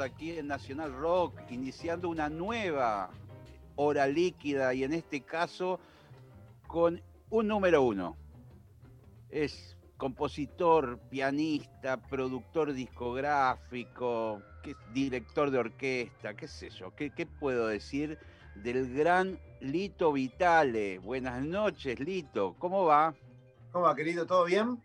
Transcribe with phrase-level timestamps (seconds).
[0.00, 3.10] Aquí en Nacional Rock, iniciando una nueva
[3.76, 5.78] hora líquida y en este caso
[6.66, 8.16] con un número uno.
[9.30, 14.42] Es compositor, pianista, productor discográfico,
[14.92, 18.18] director de orquesta, qué sé yo, qué, qué puedo decir
[18.56, 20.98] del gran Lito Vitale.
[20.98, 23.14] Buenas noches, Lito, ¿cómo va?
[23.70, 24.26] ¿Cómo va, querido?
[24.26, 24.80] ¿Todo bien?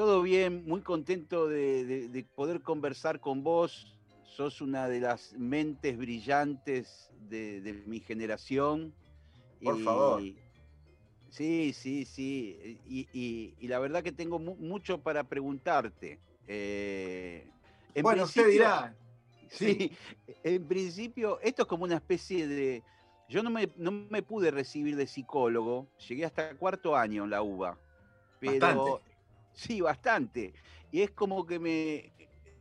[0.00, 3.94] Todo bien, muy contento de, de- de poder conversar con vos.
[4.24, 8.94] Sos una de las mentes brillantes de, de mi generación.
[9.62, 10.22] Por favor.
[11.28, 12.80] Sí, sí, sí.
[12.88, 16.18] Y, y- y la verdad que tengo mu- mucho para preguntarte.
[16.46, 17.46] Eh,
[17.94, 18.96] en bueno, usted dirá.
[19.50, 19.92] Sí,
[20.44, 22.82] en principio, esto es como una especie de.
[23.28, 27.42] Yo no me, no me pude recibir de psicólogo, llegué hasta cuarto año en la
[27.42, 27.78] UBA.
[28.40, 29.09] Pero, Bastante.
[29.60, 30.54] Sí, bastante.
[30.90, 32.12] Y es como que me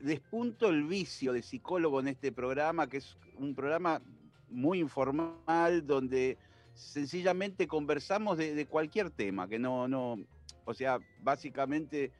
[0.01, 4.01] despunto el vicio de psicólogo en este programa, que es un programa
[4.49, 6.37] muy informal, donde
[6.73, 10.17] sencillamente conversamos de, de cualquier tema, que no, no,
[10.65, 12.11] o sea, básicamente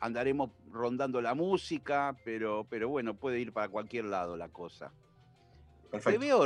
[0.00, 4.92] andaremos rondando la música, pero, pero bueno, puede ir para cualquier lado la cosa.
[6.04, 6.44] Te veo,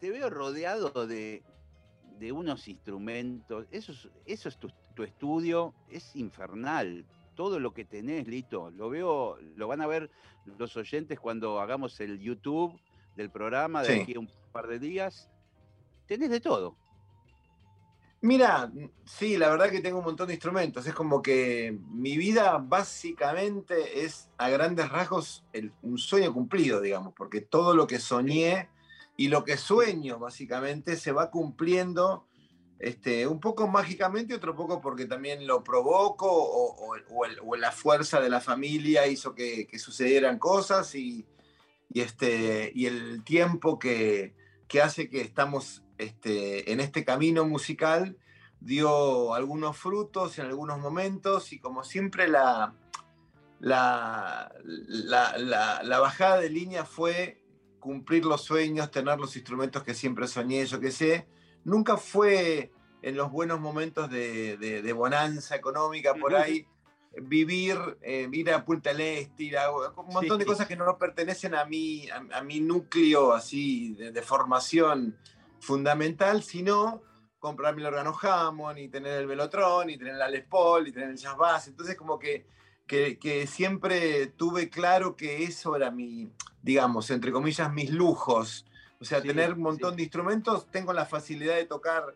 [0.00, 1.42] te veo rodeado de,
[2.18, 3.66] de unos instrumentos.
[3.70, 7.04] Eso es, eso es tu, tu estudio, es infernal.
[7.34, 8.70] Todo lo que tenés, Lito.
[8.70, 10.10] Lo veo, lo van a ver
[10.58, 12.78] los oyentes cuando hagamos el YouTube
[13.16, 14.00] del programa de Sí.
[14.00, 15.28] aquí a un par de días.
[16.06, 16.76] Tenés de todo.
[18.20, 18.72] Mira,
[19.04, 20.86] sí, la verdad que tengo un montón de instrumentos.
[20.86, 27.12] Es como que mi vida básicamente es a grandes rasgos el- un sueño cumplido, digamos,
[27.14, 28.70] porque todo lo que soñé
[29.16, 32.26] y lo que sueño básicamente se va cumpliendo
[32.84, 38.28] este, un poco mágicamente, otro poco porque también lo provoco o, o- la fuerza de
[38.28, 41.24] la familia hizo que, que sucedieran cosas y,
[41.88, 44.34] y este, y el tiempo que,
[44.68, 48.18] que hace que estamos este, en este camino musical
[48.60, 52.74] dio algunos frutos en algunos momentos y como siempre la,
[53.60, 57.40] la, la, la- la bajada de línea fue
[57.80, 61.26] cumplir los sueños, tener los instrumentos que siempre soñé, yo qué sé.
[61.64, 62.72] Nunca fue
[63.08, 66.66] en los buenos momentos de, de- de bonanza económica por ahí,
[67.22, 70.50] vivir, eh, ir a Punta del Este, ir a un montón de Sí.
[70.50, 75.16] cosas que no pertenecen a mi, a, a mi núcleo así de, de formación
[75.60, 77.02] fundamental, sino
[77.38, 81.10] comprarme el órgano Hammond y tener el Velotron y tener la Les Paul y tener
[81.10, 81.68] el Jazz Bass.
[81.68, 82.46] Entonces como que,
[82.86, 86.32] que, que siempre tuve claro que eso era mi,
[86.62, 88.64] digamos, entre comillas, mis lujos.
[88.98, 89.96] O sea, Sí, tener un montón sí.
[89.98, 92.14] de instrumentos, tengo la facilidad de tocar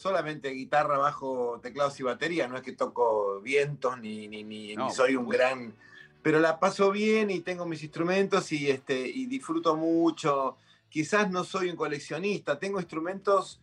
[0.00, 2.48] solamente guitarra, bajo, teclados y batería.
[2.48, 5.74] No es que toco vientos ni, ni, ni- No, ni soy un gran...
[6.22, 10.56] Pero la paso bien y tengo mis instrumentos y, este, y disfruto mucho.
[10.90, 13.60] Quizás no soy un coleccionista, tengo instrumentos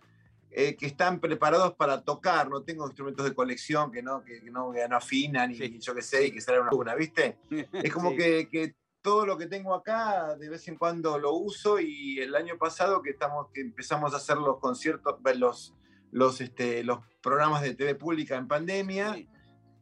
[0.49, 4.49] eh, que están preparados para tocar, no tengo instrumentos de colección que no, que, que
[4.49, 5.77] no, que no afinan y Sí.
[5.79, 7.37] yo qué sé, y que salen una luna, ¿viste?
[7.73, 8.17] Es como Sí.
[8.17, 12.35] que, que todo lo que tengo acá de vez en cuando lo uso y el
[12.35, 15.73] año pasado que, estamos, que empezamos a hacer los conciertos, los,
[16.11, 19.27] los, este, los programas de TV pública en pandemia, Sí.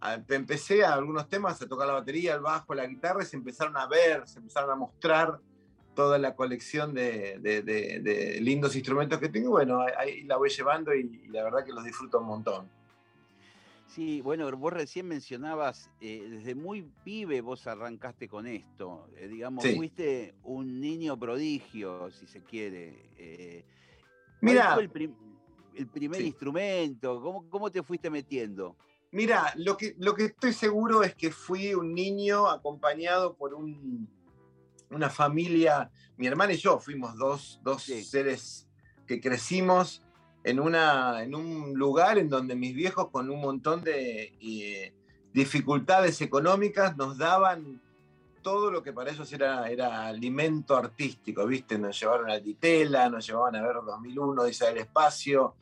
[0.01, 3.37] a- empecé a algunos temas a tocar la batería, el bajo, la guitarra y se
[3.37, 5.39] empezaron a ver, se empezaron a mostrar
[5.95, 9.51] toda la colección de, de- de- de lindos instrumentos que tengo.
[9.51, 12.69] Bueno, ahí- la voy llevando y, y la verdad que los disfruto un montón.
[13.87, 19.63] Sí, bueno, vos recién mencionabas, eh, desde muy pibe vos arrancaste con esto, eh, digamos,
[19.63, 19.75] Sí.
[19.75, 23.09] fuiste un niño prodigio, si se quiere.
[23.17, 23.63] eh.
[24.41, 25.15] ¿Cuál Mira, fue el, prim-
[25.75, 26.27] el primer Sí.
[26.27, 27.21] instrumento?
[27.21, 28.75] ¿Cómo, ¿Cómo te fuiste metiendo?
[29.11, 34.09] Mira, lo que, lo que estoy seguro es que fui un niño acompañado por un-
[34.91, 38.03] una familia, mi hermana y yo fuimos dos, dos Sí.
[38.03, 38.67] seres
[39.07, 40.01] que crecimos
[40.43, 44.93] en, una, en un lugar en donde mis viejos con un montón de eh,
[45.33, 47.81] dificultades económicas nos daban
[48.45, 51.79] todo lo que para ellos era, era alimento artístico, ¿viste?
[51.79, 55.55] Nos llevaron a Ditela, nos llevaban a ver 2001, Dice del Espacio,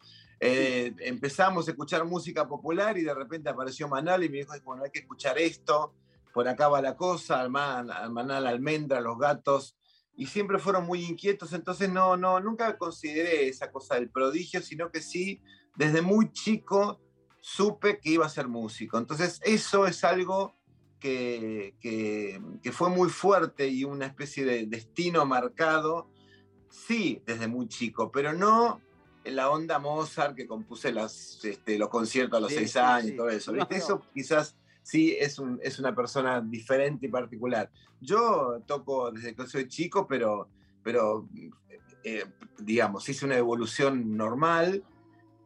[0.45, 4.83] Eh, empezamos a escuchar música popular y de repente apareció Manal y me dijo, bueno,
[4.83, 5.94] hay que escuchar esto,
[6.33, 9.77] por acá va la cosa, Manal, Almendra, Los Gatos,
[10.18, 14.91] y siempre fueron muy inquietos, entonces no, no, nunca consideré esa cosa del prodigio, sino
[14.91, 15.41] que sí,
[15.77, 17.00] desde muy chico
[17.39, 18.97] supe que iba a ser músico.
[18.97, 20.57] Entonces eso es algo
[21.04, 26.08] que, que, fue muy fuerte y una especie de destino marcado,
[26.70, 28.80] sí, desde muy chico, pero no
[29.26, 33.18] en la onda Mozart que compuse las, este, los conciertos a los seis años y
[33.18, 33.54] todo eso.
[33.70, 37.70] Eso quizás sí es, un, es una persona diferente y particular.
[38.00, 40.48] Yo toco desde que soy chico, pero,
[40.84, 41.28] pero
[42.06, 42.26] eh,
[42.60, 44.82] digamos, hice una evolución normal.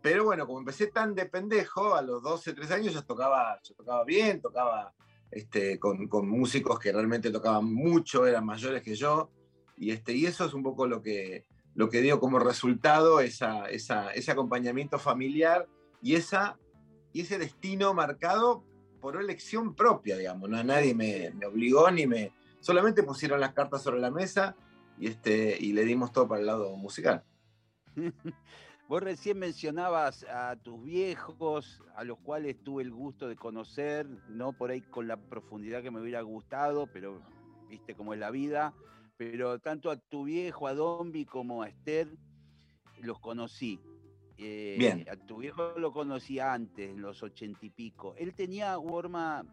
[0.04, 3.74] Pero bueno, como empecé tan de pendejo, a los 12, 13 años yo tocaba, yo
[3.74, 4.94] tocaba bien, tocaba
[5.32, 9.30] este, con, con, músicos que realmente tocaban mucho, eran mayores que yo.
[9.76, 11.46] Y, este, y eso es un poco lo que,
[11.76, 15.68] lo que dio como resultado esa, esa, ese acompañamiento familiar
[16.02, 16.58] y, esa,
[17.14, 18.64] y ese destino marcado
[19.00, 20.50] por elección propia, digamos.
[20.50, 20.64] ¿no?
[20.64, 22.34] Nadie me, me, obligó ni me...
[22.60, 24.56] Solamente pusieron las cartas sobre la mesa
[25.00, 27.24] y, este, y le dimos todo para el lado musical.
[28.88, 34.54] Vos recién mencionabas a tus viejos, a los cuales tuve el gusto de conocer, no
[34.54, 37.22] por ahí con la profundidad que me hubiera gustado, pero
[37.68, 38.74] viste cómo es la vida.
[39.18, 42.08] Pero tanto a tu viejo, a Dombi, como a Esther,
[43.02, 43.80] los conocí.
[44.38, 45.00] Bien.
[45.00, 48.16] Eh, a tu viejo lo conocí antes, en los ochenta y pico.
[48.16, 49.44] Él tenía forma,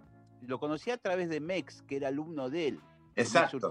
[0.42, 2.80] lo conocí a través de Mex, que era alumno de él.
[3.16, 3.68] Exacto.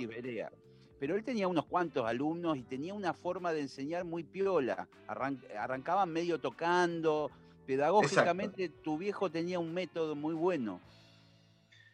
[1.03, 4.87] Pero él tenía unos cuantos alumnos y tenía una forma de enseñar muy piola.
[5.05, 7.29] arrancaban medio tocando.
[7.67, 10.79] Pedagógicamente, tu viejo tenía un método muy bueno.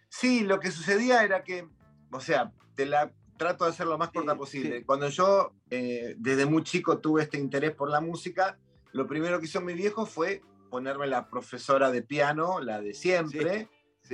[0.10, 1.68] Sí, lo que sucedía era que,
[2.12, 4.86] o sea, te la trato de hacer lo más corta posible.
[4.86, 8.60] Cuando yo, eh, desde muy chico, tuve este interés por la música,
[8.92, 13.70] lo primero que hizo mi viejo fue ponerme la profesora de piano, la de siempre,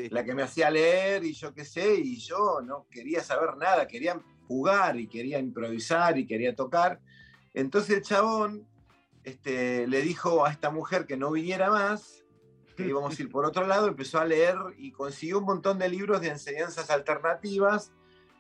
[0.10, 3.88] la que me hacía leer y yo qué sé, y yo no quería saber nada,
[3.88, 7.00] quería jugar y quería improvisar y quería tocar.
[7.54, 8.68] Entonces el chabón
[9.24, 12.24] este, le dijo a esta mujer que no viniera más,
[12.76, 15.90] que íbamos a ir por otro lado, empezó a leer y consiguió un montón de
[15.90, 17.92] libros de enseñanzas alternativas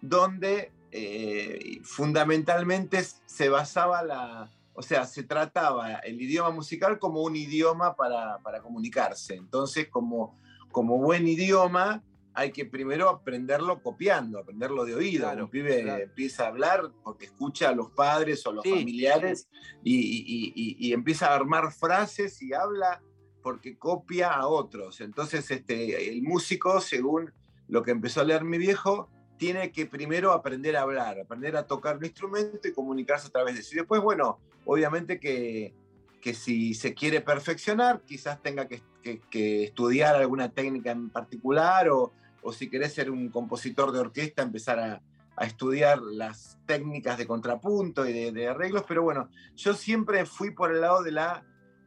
[0.01, 7.35] donde eh, fundamentalmente se basaba la, o sea, se trataba el idioma musical como un
[7.35, 9.35] idioma para, comunicarse.
[9.35, 10.37] Entonces, como,
[10.71, 12.03] como buen idioma,
[12.35, 15.31] hay que primero aprenderlo copiando, aprenderlo de oído.
[15.31, 19.47] un pibe empieza a hablar porque escucha a los padres o los familiares
[19.83, 23.01] Y, empieza a armar frases y habla
[23.41, 25.01] porque copia a otros.
[25.01, 27.31] Entonces, este, el músico, según
[27.67, 31.67] lo que empezó a leer mi viejo, tiene que primero aprender a hablar, aprender a
[31.67, 33.75] tocar un instrumento y comunicarse a través de eso.
[33.75, 35.73] Y después, bueno, obviamente que,
[36.25, 38.81] que si se quiere perfeccionar, quizás tenga que,
[39.63, 42.13] estudiar alguna técnica en particular o,
[42.45, 45.01] o, si querés ser un compositor de orquesta, empezar a,
[45.35, 50.51] a estudiar las técnicas de contrapunto y de, de, arreglos, pero bueno, yo siempre fui
[50.51, 51.45] por el lado de, la,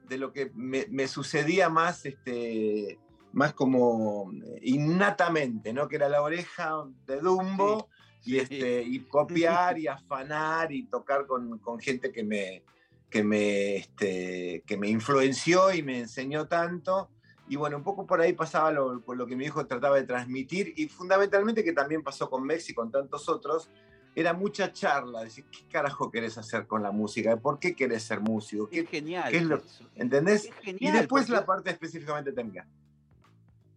[0.09, 2.99] de lo que me, me sucedía más este,
[3.33, 5.89] más como eh, innatamente, ¿no?
[5.89, 7.89] Que era la oreja de Dumbo
[8.25, 12.65] y, Este, y copiar y afanar y tocar con, con gente que me,
[13.11, 17.11] que, me, este, que me influenció y me enseñó tanto.
[17.49, 20.05] Y bueno, un poco por ahí pasaba lo, por lo que mi hijo trataba de
[20.05, 23.71] transmitir y fundamentalmente que también pasó con Mex y con tantos otros,
[24.15, 27.37] era mucha charla, decir, ¿qué carajo querés hacer con la música?
[27.37, 28.69] ¿Por qué querés ser músico?
[28.69, 29.33] ¿Qué, es genial.
[29.33, 29.63] es lo,
[29.95, 30.51] ¿Entendés?
[30.65, 32.67] y después la parte específicamente técnica.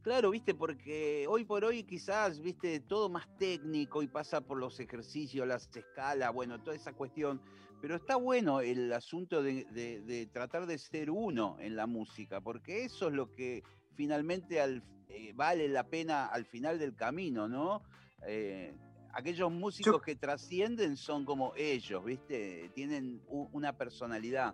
[0.01, 4.79] Claro, viste, porque hoy por hoy quizás, viste, todo más técnico y pasa por los
[4.79, 7.39] ejercicios, las escalas, bueno, toda esa cuestión.
[7.81, 13.07] Pero está bueno el asunto de, tratar de ser uno en la música, porque eso
[13.07, 13.63] es lo que
[13.95, 14.63] finalmente
[15.09, 17.81] eh, vale la pena al final del camino, ¿no?
[18.27, 18.75] Eh,
[19.13, 22.69] aquellos músicos que trascienden son como ellos, ¿viste?
[22.75, 24.53] Tienen una personalidad.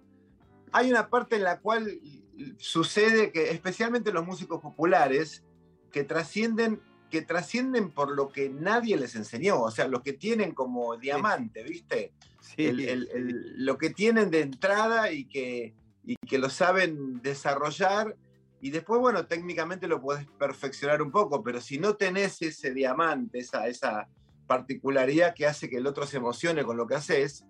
[0.71, 1.99] Hay una parte en la cual
[2.57, 5.43] sucede que especialmente los músicos populares
[5.91, 10.53] que trascienden que trascienden por lo que nadie les enseñó, o sea, lo que tienen
[10.53, 12.11] como diamante, ¿viste?
[12.57, 15.73] lo que tienen de entrada y que,
[16.05, 18.15] y que lo saben desarrollar
[18.59, 23.39] y después, bueno, técnicamente lo puedes perfeccionar un poco, pero si no tenés ese diamante,
[23.39, 24.07] esa, esa
[24.47, 27.45] particularidad que hace que el otro se emocione con lo que haces,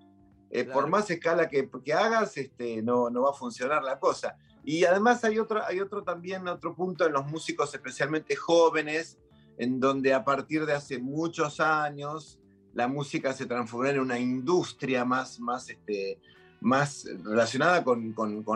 [0.49, 4.37] eh, por más escala que, que hagas, este, no, no va a funcionar la cosa.
[4.65, 9.17] Y además hay otro, hay otro también, otro punto en los músicos, especialmente jóvenes,
[9.57, 12.39] en donde a partir de hace muchos años
[12.73, 16.19] la música se transformó en una industria más, más, este,
[16.61, 18.13] más relacionada con,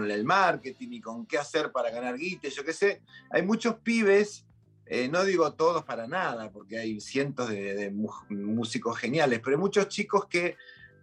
[0.10, 3.01] el marketing y con qué hacer para ganar guita, yo qué sé.
[3.31, 4.46] Hay muchos pibes,
[4.86, 7.91] eh, no digo todos para nada, porque hay cientos de,
[8.29, 10.55] músicos geniales, pero hay muchos chicos que,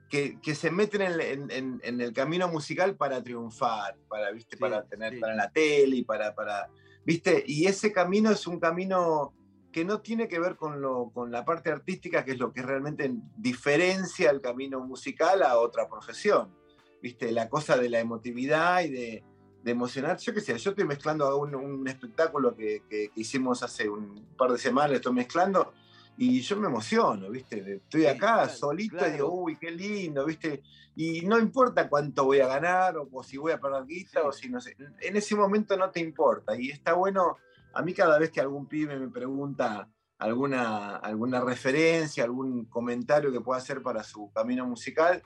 [0.08, 4.56] que, se meten en, el camino musical para triunfar, para, ¿viste?
[4.56, 6.68] para tener para la tele y para, para,
[7.04, 7.42] ¿viste?
[7.46, 9.34] Y ese camino es un camino
[9.72, 12.62] que no tiene que ver con, lo, con la parte artística, que es lo que
[12.62, 16.58] realmente diferencia el camino musical a otra profesión.
[17.02, 17.32] ¿viste?
[17.32, 19.24] La cosa de la emotividad y de,
[19.64, 20.16] emocionar.
[20.16, 24.56] Yo qué sé, yo estoy mezclando un, un espectáculo que, hicimos hace un par de
[24.56, 25.74] semanas, estoy mezclando
[26.16, 27.74] y yo me emociono, ¿viste?
[27.74, 30.62] Estoy acá solito y digo, uy, qué lindo, ¿viste?
[30.96, 34.48] Y no importa cuánto voy a ganar o, si voy a perder guita o si
[34.48, 34.74] no sé.
[35.00, 37.36] En ese momento no te importa y está bueno.
[37.72, 43.40] A mí cada vez que algún pibe me pregunta alguna, alguna referencia, algún comentario que
[43.40, 45.22] pueda hacer para su camino musical,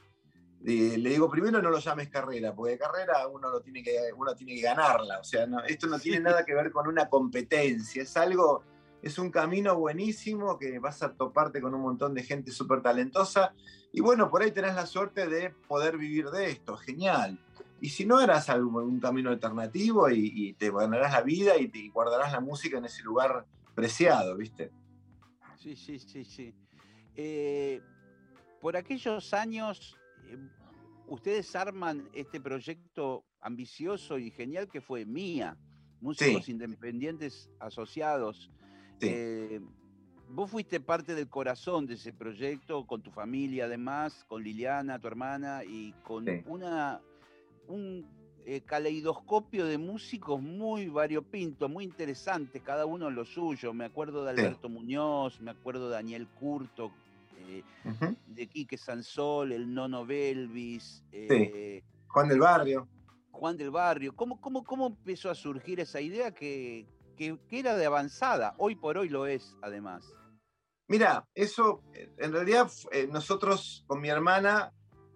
[0.65, 4.35] le digo, primero no lo llames carrera, porque de carrera uno, lo tiene, que, uno
[4.35, 5.19] tiene que ganarla.
[5.19, 8.63] O sea, esto no tiene nada que ver con una competencia, es algo,
[9.03, 13.55] es un camino buenísimo que vas a toparte con un montón de gente súper talentosa.
[13.93, 17.39] Y bueno, por ahí tenés la suerte de poder vivir de esto, genial.
[17.83, 22.33] Y si no, harás algún, camino alternativo y, te ganarás la vida y te guardarás
[22.33, 24.71] la música en ese lugar preciado, ¿viste?
[25.59, 26.55] Sí, sí, sí, sí.
[27.15, 27.83] Eh,
[28.61, 29.99] por aquellos años
[30.29, 30.49] Em,
[31.07, 35.57] ustedes arman este proyecto ambicioso y genial que fue Mía,
[36.01, 38.51] Músicos Independientes Asociados.
[39.01, 39.61] Eh,
[40.29, 45.09] vos fuiste parte del corazón de ese proyecto, con tu familia además, con Liliana, tu
[45.09, 47.01] hermana, y con una,
[47.69, 48.07] un
[48.45, 53.73] eh, caleidoscopio de músicos muy variopinto, muy interesantes, cada uno lo suyo.
[53.73, 56.93] Me acuerdo de Alberto Muñoz, me acuerdo de Daniel Curto,
[58.27, 61.05] de Quique Sansol, el Nono Belvis.
[61.13, 62.89] Eh, Juan del Barrio.
[63.31, 64.15] Juan del Barrio.
[64.15, 68.55] ¿Cómo, cómo, cómo empezó a surgir esa idea que, que, era de avanzada?
[68.59, 70.05] Hoy por hoy lo es, además.
[70.89, 71.83] Mira, eso,
[72.19, 74.73] en realidad eh, nosotros con mi hermana,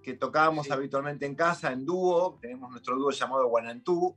[0.07, 4.15] que tocábamos habitualmente en casa, en dúo, tenemos nuestro dúo llamado Guanantú,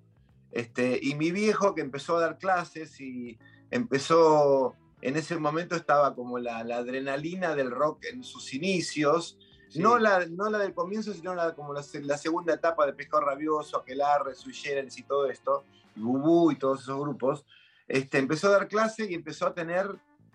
[0.51, 3.39] este, y mi viejo que empezó a dar clases y
[3.72, 9.39] empezó en ese momento estaba como la, adrenalina del rock en sus inicios,
[9.74, 13.79] no, la, no la del comienzo, sino la, como la, segunda etapa de Pescado Rabioso,
[13.79, 15.63] Aquelarre, Sui Generis y todo esto,
[15.96, 17.48] y Bubú y todos esos grupos.
[17.88, 19.88] Este, empezó a dar clase y empezó a tener,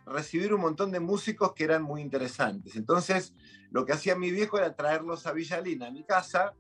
[0.06, 2.76] recibir un montón de músicos que eran muy interesantes.
[2.76, 3.34] Entonces,
[3.70, 6.54] lo que hacía mi viejo era traerlos a Villalina, a mi casa,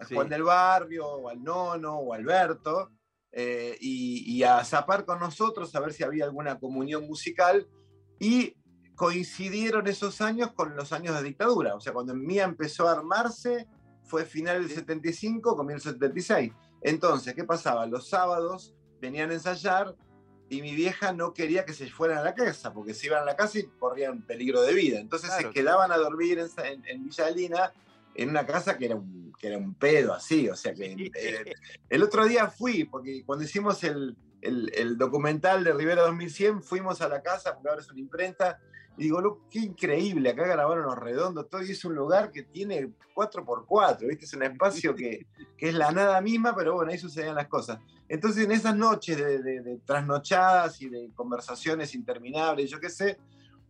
[0.00, 2.90] a Juan del Barrio, o al Nono, o Alberto,
[3.32, 7.68] eh, y, a zapar con nosotros a ver si había alguna comunión musical
[8.18, 8.56] y
[8.96, 13.66] coincidieron esos años con los años de dictadura, o sea, cuando Mía empezó a armarse
[14.04, 16.52] fue final del 75, comienzo del 76.
[16.82, 17.86] Entonces, ¿qué pasaba?
[17.86, 19.94] Los sábados venían a ensayar
[20.50, 23.24] y mi vieja no quería que se fueran a la casa, porque se iban a
[23.24, 24.98] la casa y corrían peligro de vida.
[24.98, 27.72] Entonces se quedaban a dormir en, en, Villa Lina,
[28.16, 31.52] en una casa que era un que era un pedo así, o sea que eh,
[31.88, 34.14] el otro día fui, porque cuando hicimos el,
[34.96, 38.58] documental de Rivera 2100, fuimos a la casa, porque ahora es una imprenta,
[38.96, 42.90] y digo, qué increíble, acá grabaron los redondos, todo, y es un lugar que tiene
[43.14, 44.24] 4x4, ¿viste?
[44.24, 45.26] Es un espacio que,
[45.58, 47.78] es la nada misma, pero bueno, ahí sucedían las cosas.
[48.08, 53.18] Entonces en esas noches de, de trasnochadas y de conversaciones interminables, yo qué sé,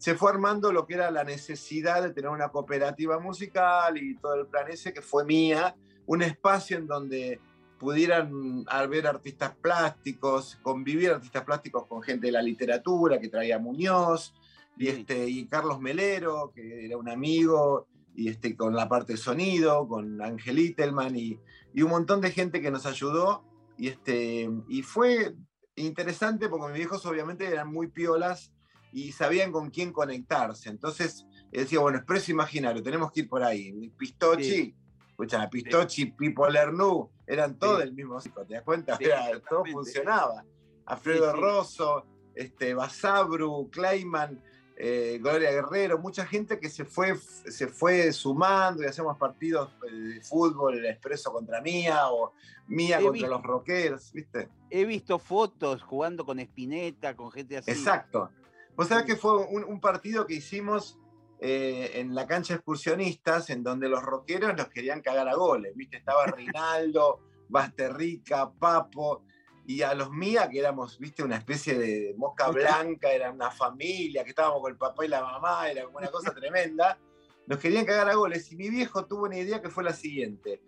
[0.01, 4.35] se fue armando lo que era la necesidad de tener una cooperativa musical y todo
[4.35, 7.39] el plan ese que fue mía, un espacio en donde
[7.81, 14.35] pudieran ver artistas plásticos, convivir artistas plásticos con gente de la literatura que traía Muñoz
[14.77, 19.19] y, este, y Carlos Melero, que era un amigo, y este, con la parte de
[19.19, 21.41] sonido, con Ángel Itelman y,
[21.73, 23.45] y, un montón de gente que nos ayudó.
[23.79, 25.35] Y, este, y fue
[25.75, 28.53] interesante porque mis viejos obviamente eran muy piolas
[28.93, 30.69] y sabían con quién conectarse.
[30.69, 33.91] Entonces decía, bueno, expreso imaginario, tenemos que ir por ahí.
[33.97, 34.75] Pistochi,
[35.23, 38.99] escucha, Pistochi, Pipo Lernu, eran todos el mismo músico, ¿te das cuenta?
[39.49, 40.45] todo funcionaba.
[40.87, 44.43] Alfredo Rosso, este, Basabru, Clayman,
[44.77, 50.21] eh, Gloria Guerrero, mucha gente que se fue, se fue sumando y hacemos partidos de
[50.23, 52.33] fútbol, el expreso contra Mía o
[52.67, 54.49] Mía contra los rockeros, ¿viste?
[54.71, 57.71] He visto fotos jugando con Espineta, con gente así.
[57.71, 58.31] Exacto.
[58.77, 60.99] Vos sabés que fue un, partido que hicimos
[61.43, 65.97] eh, en la cancha excursionistas, en donde los rockeros nos querían cagar a goles, ¿viste?
[65.97, 69.25] Estaba Rinaldo, Basterrica, Papo,
[69.67, 71.23] y a los Mía, que éramos, ¿viste?
[71.23, 75.23] Una especie de mosca blanca, era una familia, que estábamos con el papá y la
[75.23, 76.99] mamá, era como una cosa tremenda.
[77.47, 80.61] Nos querían cagar a goles, y mi viejo tuvo una idea que fue la siguiente.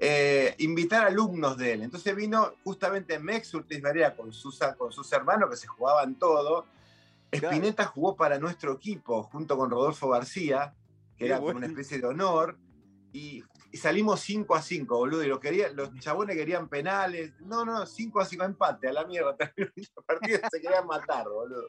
[0.00, 1.82] eh, invitar alumnos de él.
[1.82, 6.66] Entonces vino justamente Mex Urtiz Varea con sus, con sus hermanos que se jugaban todo.
[7.30, 10.74] Spinetta jugó para nuestro equipo junto con Rodolfo García,
[11.16, 12.58] que era como una especie de honor.
[13.12, 13.42] Y,
[13.72, 15.24] salimos 5 a 5, boludo.
[15.24, 17.32] Y lo quería, los chabones querían penales.
[17.40, 19.36] No, no, 5 a 5 empate, a la mierda.
[20.06, 21.68] partido se querían matar, boludo.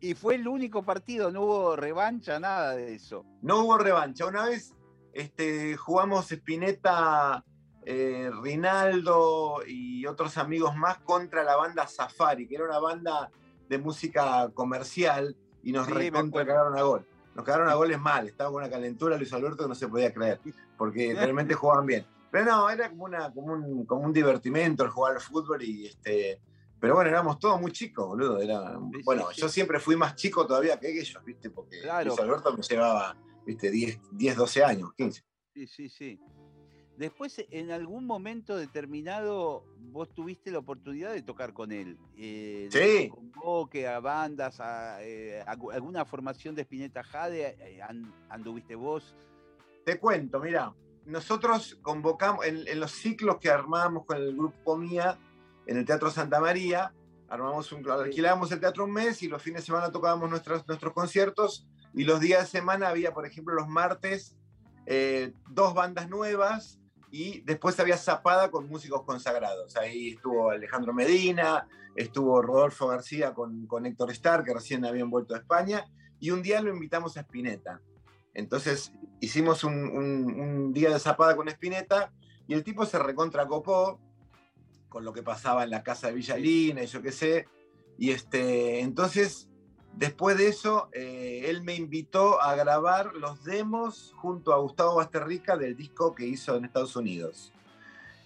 [0.00, 3.24] Y fue el único partido, no hubo revancha, nada de eso.
[3.42, 4.26] No hubo revancha.
[4.26, 4.74] Una vez
[5.12, 7.44] este, jugamos Spinetta
[7.84, 13.30] eh, Rinaldo y otros amigos más contra la banda Safari, que era una banda
[13.70, 17.06] de música comercial y nos sí, cagaron a gol.
[17.36, 20.12] Nos cagaron a goles mal, estaba con una calentura Luis Alberto que no se podía
[20.12, 20.40] creer,
[20.76, 22.04] porque realmente jugaban bien.
[22.32, 25.86] Pero no, era como, una, como, un, como un divertimento el jugar al fútbol y
[25.86, 26.40] este.
[26.80, 28.40] Pero bueno, éramos todos muy chicos, boludo.
[28.40, 31.50] Era, bueno, yo siempre fui más chico todavía que ellos, ¿viste?
[31.50, 33.70] Porque Luis Alberto me llevaba, ¿viste?
[33.70, 35.22] 10, 10, 12 años, 15.
[35.54, 36.20] Sí, sí, sí.
[37.00, 41.96] Después, en algún momento determinado, vos tuviste la oportunidad de tocar con él.
[42.18, 43.08] Eh, sí.
[43.08, 47.80] Convoque a bandas, a, eh, alguna formación de Spinetta Jade, eh,
[48.28, 49.16] anduviste vos.
[49.86, 50.74] Te cuento, mira,
[51.06, 55.18] nosotros convocamos, en, los ciclos que armábamos con el grupo Mía,
[55.64, 56.92] en el Teatro Santa María,
[57.30, 60.92] armamos un, alquilábamos el teatro un mes y los fines de semana tocábamos nuestros, nuestros
[60.92, 64.36] conciertos y los días de semana había, por ejemplo, los martes,
[65.48, 66.79] dos bandas nuevas
[67.10, 69.76] y después había zapada con músicos consagrados.
[69.76, 75.34] Ahí estuvo Alejandro Medina, estuvo Rodolfo García con, con Héctor Starr, que recién habían vuelto
[75.34, 75.84] a España,
[76.20, 77.80] y un día lo invitamos a Spinetta.
[78.34, 82.12] Entonces hicimos un, día de zapada con Spinetta
[82.46, 84.00] y el tipo se recontracopó
[84.88, 87.48] con lo que pasaba en la casa de Villalina y yo qué sé.
[87.98, 89.49] Y este, entonces
[89.94, 95.56] Después de eso, eh, él me invitó a grabar los demos junto a Gustavo Basterrica
[95.56, 97.52] del disco que hizo en Estados Unidos.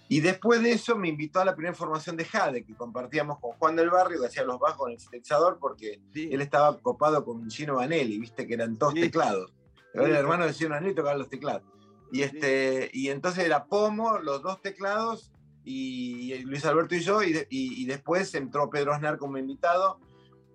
[0.07, 3.53] Y después de eso me invitó a la primera formación de Jade, que compartíamos con
[3.53, 7.49] Juan del Barrio, que hacía los bajos en el sintetizador, porque él estaba copado con
[7.49, 9.51] Gino Vanelli, viste que eran dos teclados.
[9.93, 11.63] el hermano de Gino Vanelli tocaba los teclados.
[12.11, 15.31] Y, este, y entonces era Pomo, los dos teclados,
[15.63, 19.99] y, Luis Alberto y yo, y, y después entró Pedro Aznar como invitado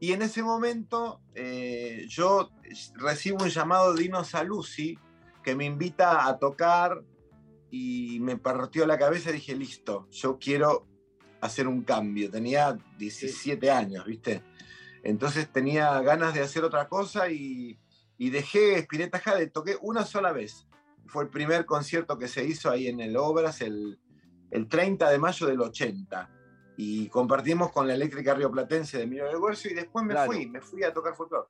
[0.00, 2.50] y en ese momento eh, yo
[2.94, 4.98] recibo un llamado de Dino Saluzzi
[5.42, 7.02] que me invita a tocar
[7.70, 10.86] y me partió la cabeza y dije, listo, yo quiero
[11.42, 12.30] hacer un cambio.
[12.30, 14.42] Tenía 17 años, ¿viste?
[15.02, 17.78] Entonces tenía ganas de hacer otra cosa y,
[18.16, 20.66] y dejé Spinetta Jade, toqué una sola vez.
[21.06, 24.00] Fue el primer concierto que se hizo ahí en el Obras el,
[24.50, 26.39] el 30 de mayo del 80
[26.82, 30.62] y compartimos con la eléctrica rioplatense de Miro del Huerzo y después me fui, me
[30.62, 31.46] fui a tocar folclore.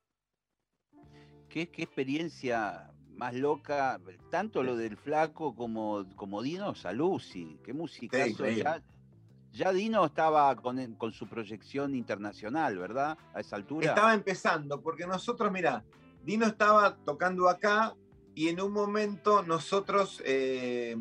[1.47, 8.27] ¿Qué, ¿Qué, experiencia más loca, tanto lo del flaco como, como Dino Saluzzi, qué música
[8.27, 8.83] ya,
[9.53, 13.17] ya, Dino estaba con, con, su proyección internacional, ¿verdad?
[13.33, 13.87] A esa altura.
[13.87, 15.85] Estaba empezando, porque nosotros, mira,
[16.25, 17.95] Dino estaba tocando acá
[18.35, 20.93] y en un momento nosotros eh,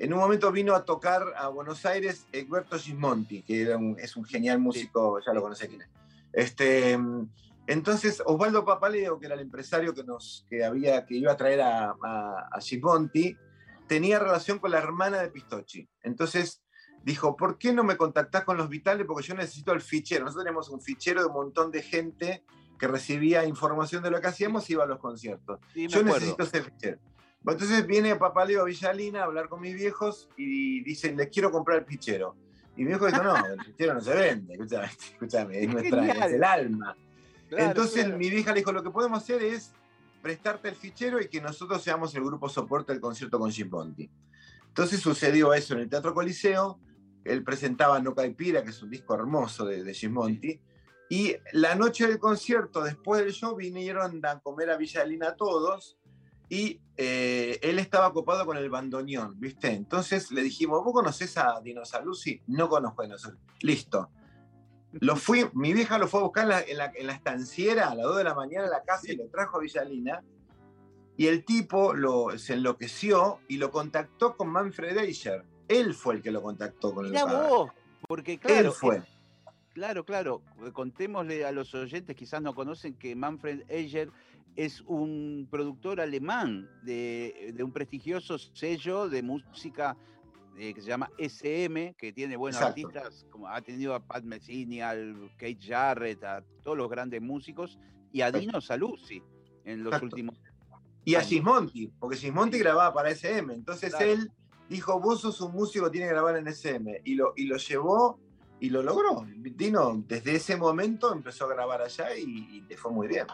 [0.00, 4.58] en un momento vino a tocar a Buenos Aires Egberto Gismonti, que es un genial
[4.58, 5.88] músico, ya lo conoce quién es.
[6.32, 6.98] Este,
[7.66, 11.60] entonces, Osvaldo Papaleo, que era el empresario que, nos, que, había, que iba a traer
[11.60, 13.36] a, a, Gismonti,
[13.86, 15.86] tenía relación con la hermana de Pistocchi.
[16.02, 16.62] Entonces
[17.04, 19.06] dijo, ¿por qué no me contactás con los Vitales?
[19.06, 20.24] Porque yo necesito el fichero.
[20.24, 22.42] Nosotros tenemos un fichero de un montón de gente
[22.78, 25.60] que recibía información de lo que hacíamos y iba a los conciertos.
[25.74, 26.98] yo necesito ese fichero.
[27.46, 31.86] Entonces viene Papaleo Villalina a hablar con mis viejos y dicen, les quiero comprar el
[31.86, 32.36] fichero.
[32.76, 36.44] Y mi viejo dijo, no, el fichero no se vende, escúchame, es, nuestra, es el
[36.44, 36.96] alma.
[37.50, 39.72] Entonces mi vieja le dijo, lo que podemos hacer es
[40.22, 44.10] prestarte el fichero y que nosotros seamos el grupo soporte del concierto con Jim Ponti.
[44.68, 46.78] Entonces sucedió eso en el Teatro Coliseo,
[47.24, 50.60] él presentaba No Caipira, que es un disco hermoso de, de Jim Monti,
[51.08, 55.98] y la noche del concierto, después del show, vinieron a comer a Villalina todos,
[56.50, 59.70] y eh, él estaba ocupado con el bandoneón, ¿viste?
[59.70, 62.42] Entonces le dijimos, ¿vos conocés a Dinosalusi?
[62.48, 63.42] No conozco a Dinosalusi.
[63.62, 64.10] Listo.
[64.92, 68.24] Lo fui, mi vieja lo fue a buscar en la, estanciera a las 2 de
[68.24, 70.24] la mañana en la casa y lo trajo a Villalina.
[71.16, 75.44] Y el tipo lo, se enloqueció y lo contactó con Manfred Eicher.
[75.68, 77.70] Él fue el que lo contactó con Mirá el vos,
[78.08, 78.70] porque claro.
[78.70, 79.02] Él fue.
[79.72, 80.42] claro, claro.
[80.72, 84.10] Contémosle a los oyentes, quizás no conocen que Manfred Eicher
[84.56, 89.96] es un productor alemán de, un prestigioso sello de música
[90.58, 94.80] eh, que se llama SM, que tiene buenos artistas, como ha tenido a Pat Messini,
[94.80, 97.78] al Kate Jarrett, a todos los grandes músicos,
[98.12, 99.22] y a Dino Saluzzi
[99.64, 100.36] en los últimos
[101.04, 104.30] Y a Gismonti, porque Gismonti grababa para SM, entonces él
[104.70, 107.02] dijo, vos sos un músico, tiene que grabar en SM.
[107.04, 108.18] Y lo, y lo llevó
[108.60, 109.26] y lo logró.
[109.36, 113.26] Dino, desde ese momento empezó a grabar allá y, le fue muy bien.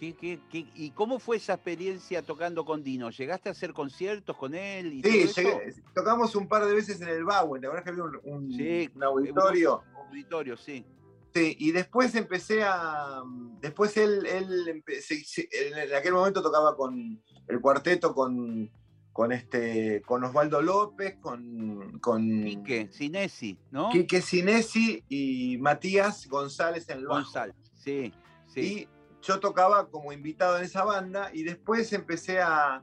[0.00, 3.10] Y cómo fue esa experiencia tocando con Dino?
[3.10, 4.92] ¿Llegaste a hacer conciertos con él?
[4.92, 5.42] Y sí,
[5.94, 9.82] tocamos un par de veces en el Bowen, ¿te acuerdas que había un, auditorio?
[9.90, 10.84] Un auditorio, sí.
[11.34, 13.22] Sí, y después empecé a.
[13.60, 18.70] Después él, él en aquel momento tocaba con el cuarteto con
[19.18, 23.90] con este con Osvaldo López, con, con Quique Sinesi, ¿no?
[23.90, 27.06] Quique Sinesi y Matías González en el.
[27.08, 28.12] González, sí,
[28.46, 28.60] sí.
[28.60, 28.88] Y
[29.22, 32.82] yo tocaba como invitado en esa banda y después empecé a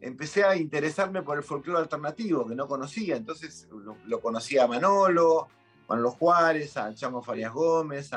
[0.00, 3.68] empecé a interesarme por el folclore alternativo que no conocía, entonces
[4.04, 5.46] lo, conocía a Manolo,
[5.88, 8.10] Manolo Juárez, a Chamo Farias Gómez,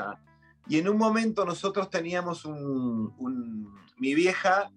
[0.66, 4.70] y en un momento nosotros teníamos un mi vieja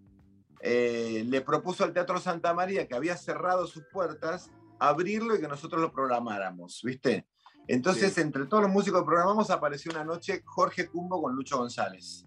[0.62, 5.48] eh, le propuso al Teatro Santa María, que había cerrado sus puertas, abrirlo y que
[5.48, 7.26] nosotros lo programáramos, ¿viste?
[7.68, 12.26] Entonces, entre todos los músicos que programamos, apareció una noche Jorge Cumbo con Lucho González.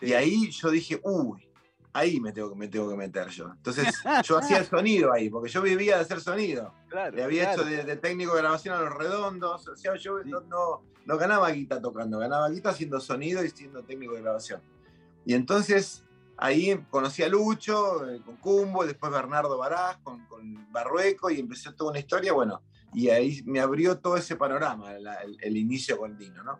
[0.00, 1.48] Y ahí yo dije, uy,
[1.92, 3.50] ahí me tengo, me tengo que meter yo.
[3.52, 6.74] Entonces, yo hacía el sonido ahí, porque yo vivía de hacer sonido.
[7.12, 9.66] Le había hecho de, técnico de grabación a los redondos.
[9.68, 14.14] O sea, yo no, no, ganaba guita tocando, ganaba guita haciendo sonido y siendo técnico
[14.14, 14.60] de grabación.
[15.24, 16.04] Y entonces
[16.36, 20.24] ahí conocí a Lucho, eh, con Cumbo, después Bernardo Barás, con,
[20.70, 25.56] Barrueco, y empezó toda una historia, bueno, y ahí me abrió todo ese panorama, el,
[25.56, 26.58] inicio con Dino, ¿no?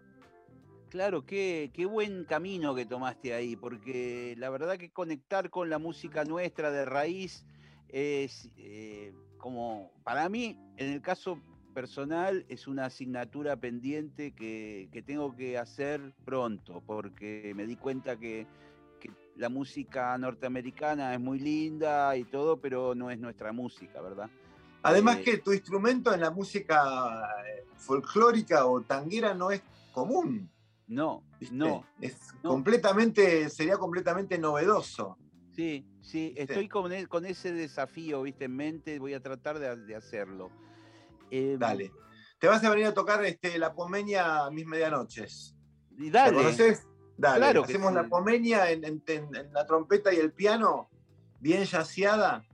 [0.94, 5.80] Claro, qué, qué, buen camino que tomaste ahí, porque la verdad que conectar con la
[5.80, 7.44] música nuestra de raíz
[7.88, 11.40] es eh, como, para mí, en el caso
[11.74, 18.16] personal, es una asignatura pendiente que, que tengo que hacer pronto, porque me di cuenta
[18.16, 18.46] que
[19.34, 24.30] la música norteamericana es muy linda y todo, pero no es nuestra música, ¿verdad?
[24.84, 30.53] Además eh, que tu instrumento en la música eh, folclórica o tanguera no es común.
[30.86, 31.86] No, no.
[32.00, 35.18] Es completamente, sería completamente novedoso.
[35.52, 39.94] Sí, sí, estoy con, e, con, ese desafío, viste, en mente, voy a tratar de,
[39.94, 40.50] hacerlo.
[41.30, 41.92] Em, dale.
[42.38, 45.56] Te vas a venir a tocar este, la pomeña mis medianoches.
[45.96, 46.36] Y dale.
[46.36, 46.86] conoces?
[47.16, 49.02] Dale, hacemos la pomeña en,
[49.52, 50.90] la trompeta y el piano,
[51.40, 52.44] bien yaceada.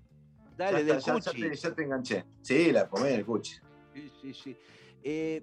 [0.57, 2.27] Dale, del ya, ya, te, enganché.
[2.43, 3.55] Sí, la pomeña del cuchi.
[3.95, 4.57] Sí, sí, sí.
[5.03, 5.43] Eh,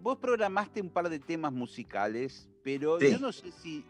[0.00, 3.84] vos programaste un par de temas musicales, pero yo no sé si,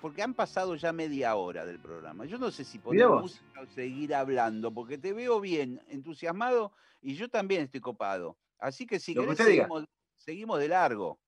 [0.00, 3.42] porque han pasado ya media hora del programa, yo no sé si podemos
[3.74, 8.36] seguir hablando, porque te veo bien, entusiasmado, y yo también estoy copado.
[8.58, 9.84] Así que si querés, seguimos,
[10.16, 11.18] seguimos de largo.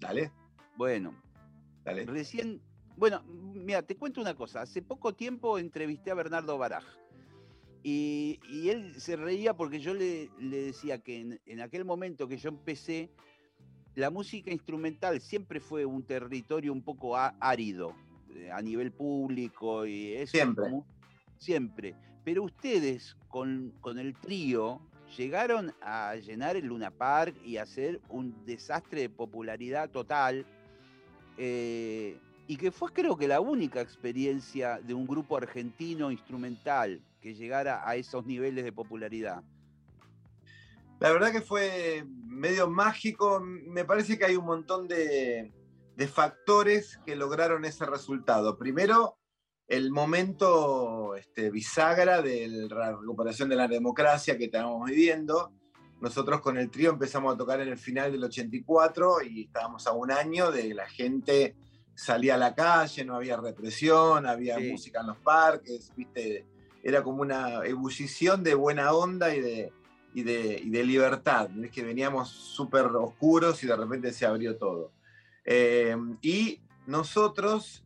[0.00, 0.32] Dale.
[0.76, 1.14] Bueno,
[1.84, 2.60] Recién,
[2.96, 4.62] bueno, mira, te cuento una cosa.
[4.62, 6.84] Hace poco tiempo entrevisté a Bernardo Baraj.
[7.82, 13.10] Y, él se reía porque yo le, decía que en, aquel momento que yo empecé,
[13.98, 17.96] la música instrumental siempre fue un territorio un poco árido
[18.32, 20.30] eh, a nivel público y eso.
[20.30, 20.64] Siempre.
[21.38, 21.94] siempre.
[22.24, 24.80] Pero ustedes con, con el trío
[25.16, 30.46] llegaron a llenar el Luna Park y hacer un desastre de popularidad total
[31.36, 37.34] eh, y que fue creo que la única experiencia de un grupo argentino instrumental que
[37.34, 39.42] llegara a esos niveles de popularidad.
[41.00, 45.52] La verdad que fue medio mágico, me parece que hay un montón de,
[46.12, 48.56] factores que lograron ese resultado.
[48.56, 49.18] Primero,
[49.66, 55.52] el momento este, bisagra de la recuperación de la democracia que estábamos viviendo,
[56.00, 59.92] nosotros con el trío empezamos a tocar en el final del 84 y estábamos a
[59.92, 61.56] un año de la gente
[61.98, 66.46] salía a la calle, no había represión, había música en los parques, ¿viste?
[66.84, 69.72] Era como una ebullición de buena onda y de,
[70.14, 71.48] y de, libertad.
[71.62, 74.92] Es que veníamos súper oscuros y de repente se abrió todo.
[75.44, 77.84] Eh, y nosotros,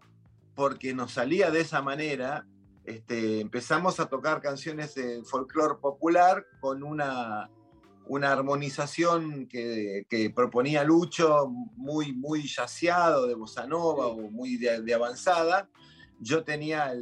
[0.54, 2.46] porque nos salía de esa manera,
[2.84, 7.50] este, empezamos a tocar canciones de folclore popular con una
[8.06, 15.68] una armonización que, proponía Lucho muy, muy yaceado de bossa nova o muy de, avanzada.
[16.20, 16.92] Yo tenía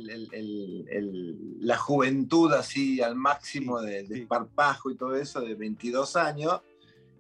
[1.61, 6.61] la juventud así al máximo de, de y todo eso, de 22 años.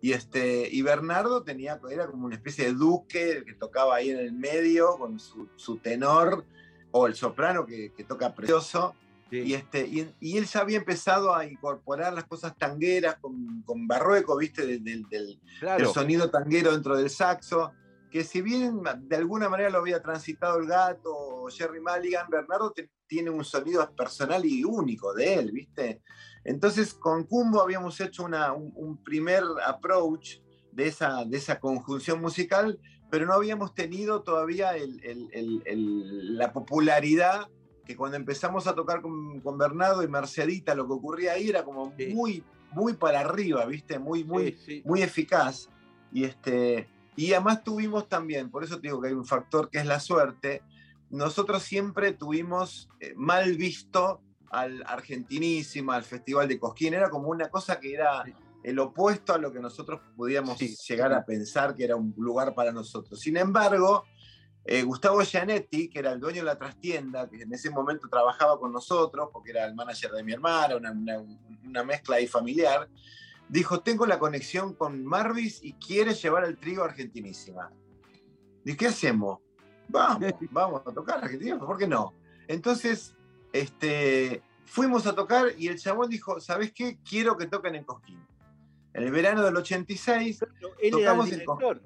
[0.03, 4.18] Y, este, y Bernardo tenía, era como una especie de duque que tocaba ahí en
[4.18, 6.44] el medio con su, tenor,
[6.90, 8.94] o el soprano que, que toca precioso.
[9.31, 14.37] Y, este, y, él ya había empezado a incorporar las cosas tangueras con, con Barrueco,
[14.37, 14.66] ¿viste?
[14.66, 15.38] Del, del,
[15.94, 17.72] sonido tanguero dentro del saxo,
[18.11, 22.72] que si bien de alguna manera lo había transitado el gato, Jerry Mulligan, Bernardo
[23.06, 26.02] tiene un sonido personal y único de él, ¿viste?
[26.44, 30.38] Entonces con Cumbo habíamos hecho una, un, primer approach
[30.72, 32.78] de esa, de esa conjunción musical,
[33.10, 34.72] pero no habíamos tenido todavía
[35.32, 37.48] la popularidad
[37.84, 41.64] que cuando empezamos a tocar con, con, Bernardo y Mercedita, lo que ocurría ahí era
[41.64, 43.98] como muy, muy para arriba, ¿viste?
[43.98, 45.68] Muy, muy, muy eficaz.
[46.12, 49.78] Y, este, y además tuvimos también, por eso te digo que hay un factor que
[49.78, 50.62] es la suerte,
[51.11, 57.49] nosotros siempre tuvimos eh, mal visto al Argentinísima, al Festival de Cosquín, era como una
[57.49, 58.25] cosa que era
[58.62, 62.73] el opuesto a lo que nosotros podíamos llegar a pensar que era un lugar para
[62.73, 63.18] nosotros.
[63.20, 64.05] Sin embargo,
[64.64, 68.59] eh, Gustavo Gianetti, que era el dueño de la trastienda, que en ese momento trabajaba
[68.59, 70.92] con nosotros, porque era el manager de mi hermana, una,
[71.64, 72.88] una mezcla ahí familiar,
[73.49, 77.73] dijo, tengo la conexión con Marvis y quiere llevar el trigo argentinísima.
[78.64, 79.38] ¿Y qué hacemos?
[79.90, 82.14] Vamos, vamos a tocar argentinísima, ¿por qué no?
[82.48, 83.14] Entonces,
[83.53, 86.98] este, fuimos a tocar y el chabón dijo, ¿sabes qué?
[87.09, 88.24] Quiero que toquen en Cosquín.
[88.92, 90.40] En el verano del 86,
[90.90, 91.81] tocamos en Cosquín.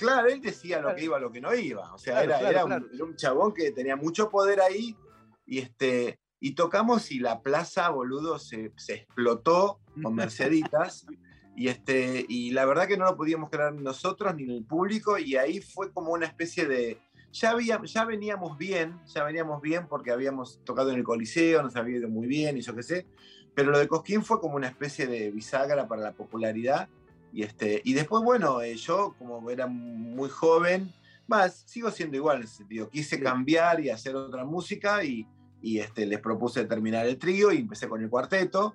[0.00, 1.92] Claro, él decía lo que iba, lo que no iba.
[1.92, 4.96] O sea, era, un, chabón que tenía mucho poder ahí
[5.44, 11.06] y, este, y tocamos y la plaza, boludo, se, se explotó con Merceditas.
[11.54, 15.36] y, este, y la verdad que no lo podíamos creer nosotros ni el público y
[15.36, 16.98] ahí fue como una especie de...
[17.32, 21.76] Ya, había, ya veníamos bien, ya veníamos bien porque habíamos tocado en el Coliseo, nos
[21.76, 23.06] había ido muy bien y yo qué sé,
[23.54, 26.88] pero lo de Cosquín fue como una especie de bisagra para la popularidad.
[27.32, 30.92] Y, este, y después, bueno, eh, yo como era muy joven,
[31.28, 35.28] más, sigo siendo igual en ese sentido, quise cambiar y hacer otra música y,
[35.62, 38.74] y este, les propuse terminar el trío y empecé con el cuarteto.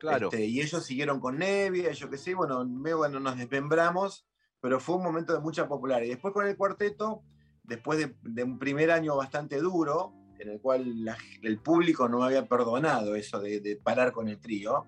[0.00, 0.26] Claro.
[0.26, 4.26] Este, y ellos siguieron con Nevia, yo qué sé, bueno, bueno, nos desmembramos,
[4.60, 6.06] pero fue un momento de mucha popularidad.
[6.06, 7.22] Y después con el cuarteto,
[7.64, 12.46] después de, un primer año bastante duro, en el cual el público no me había
[12.46, 14.86] perdonado eso de, parar con el trío,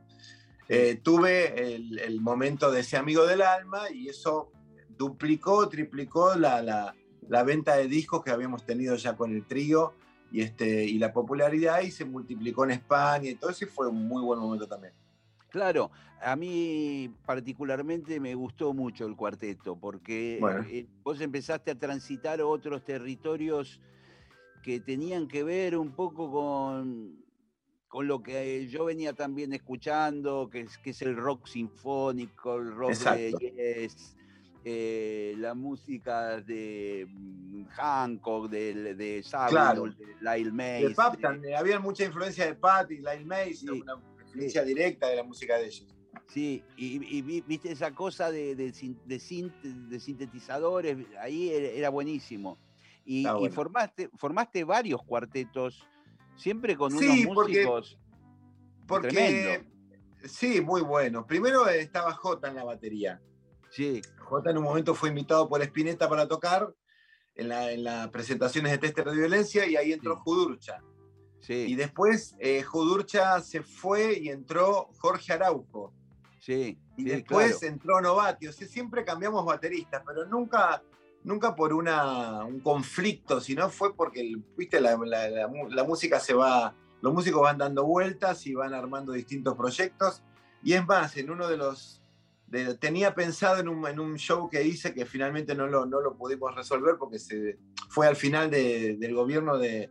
[0.69, 4.51] eh, tuve el, momento de ese amigo del alma y eso
[4.97, 6.95] duplicó, triplicó la, la,
[7.29, 9.95] la venta de discos que habíamos tenido ya con el trío
[10.33, 13.89] y, este, y la popularidad y se multiplicó en España y todo eso y fue
[13.89, 14.93] un muy buen momento también.
[15.55, 22.43] Claro, a mí particularmente me gustó mucho el cuarteto, porque eh, vos empezaste a transitar
[22.43, 23.81] otros territorios
[24.65, 27.25] que tenían que ver un poco con,
[27.87, 32.75] con lo que yo venía también escuchando, que es, que es el rock sinfónico, el
[32.75, 33.89] rock de
[34.65, 40.97] eh, la música de mm, Hancock, de, de Sabino, de Lyle Mays.
[41.43, 43.95] De había mucha influencia de Pat y Lyle Mays, una
[44.35, 45.87] influencia directa de la música de ellos.
[46.29, 49.21] Sí, y, viste esa cosa de, de,
[50.01, 52.59] sintetizadores, ahí era, buenísimo.
[53.05, 55.87] Y, formaste, formaste varios cuartetos,
[56.37, 57.99] siempre con unos músicos
[58.87, 59.65] porque,
[60.25, 61.27] Sí, muy buenos.
[61.27, 63.21] Primero estaba J en la batería.
[63.71, 64.01] Sí.
[64.19, 66.73] J en un momento fue invitado por Spinetta para tocar
[67.35, 70.81] en, las presentaciones de Tester de Violencia y ahí entró Judurcha.
[71.45, 71.67] Sí.
[71.69, 75.93] Y después eh, Judurcha se fue y entró Jorge Araujo.
[76.41, 76.79] Sí.
[76.97, 78.49] Y después entró Novati.
[78.49, 80.83] O sea, siempre cambiamos bateristas, pero nunca,
[81.23, 87.13] nunca por una, un conflicto, sino fue porque, viste, la, la música se va, los
[87.13, 90.23] músicos van dando vueltas y van armando distintos proyectos.
[90.63, 92.01] Y es más, en uno de los
[92.79, 96.17] tenía pensado en un, en un, show que hice que finalmente no lo, no lo
[96.17, 99.91] pudimos resolver porque se, fue al final del gobierno de,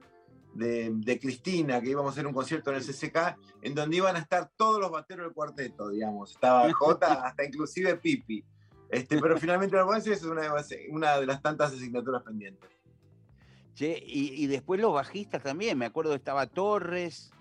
[0.54, 4.20] de, Cristina, que íbamos a hacer un concierto en el CCK, en donde iban a
[4.20, 6.32] estar todos los bateros del cuarteto, digamos.
[6.32, 8.44] Estaba J, hasta inclusive Pipi.
[8.90, 10.54] Este, pero finalmente lo es una,
[10.92, 12.70] una de las tantas asignaturas pendientes.
[13.74, 17.34] Che, y, y después los bajistas también, me acuerdo estaba Torres,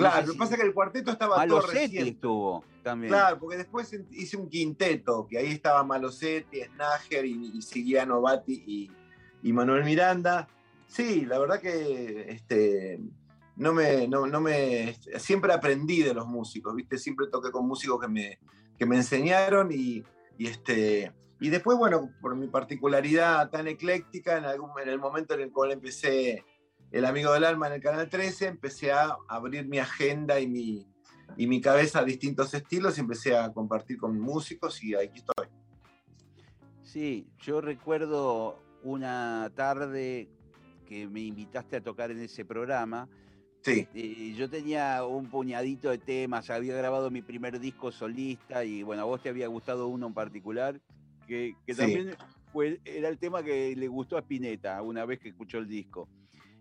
[0.00, 3.12] Claro, lo que pasa es que el cuarteto estaba Malosetti todo estuvo también.
[3.12, 8.90] Claro, porque después hice un quinteto, que ahí estaba Malosetti, Snager y, y seguía Novati
[9.42, 10.48] y, Manuel Miranda.
[10.90, 12.98] Sí, la verdad que este,
[13.54, 16.98] no me, no, me, siempre aprendí de los músicos, ¿viste?
[16.98, 18.40] Siempre toqué con músicos que me,
[18.76, 20.02] que me enseñaron y,
[20.36, 25.42] este, y después, bueno, por mi particularidad tan ecléctica, en, algún, en el momento en
[25.42, 26.44] el cual empecé
[26.90, 30.88] el Amigo del Alma en el Canal 13, empecé a abrir mi agenda y mi,
[31.36, 35.46] y mi cabeza a distintos estilos y empecé a compartir con músicos y aquí estoy.
[36.82, 40.28] Sí, yo recuerdo una tarde
[40.90, 43.08] que me invitaste a tocar en ese programa.
[43.62, 43.86] Sí.
[43.94, 49.02] Y yo tenía un puñadito de temas, había grabado mi primer disco solista y bueno,
[49.02, 50.80] a vos te había gustado uno en particular,
[51.28, 52.16] que, también
[52.52, 56.08] fue, era el tema que le gustó a Spinetta una vez que escuchó el disco.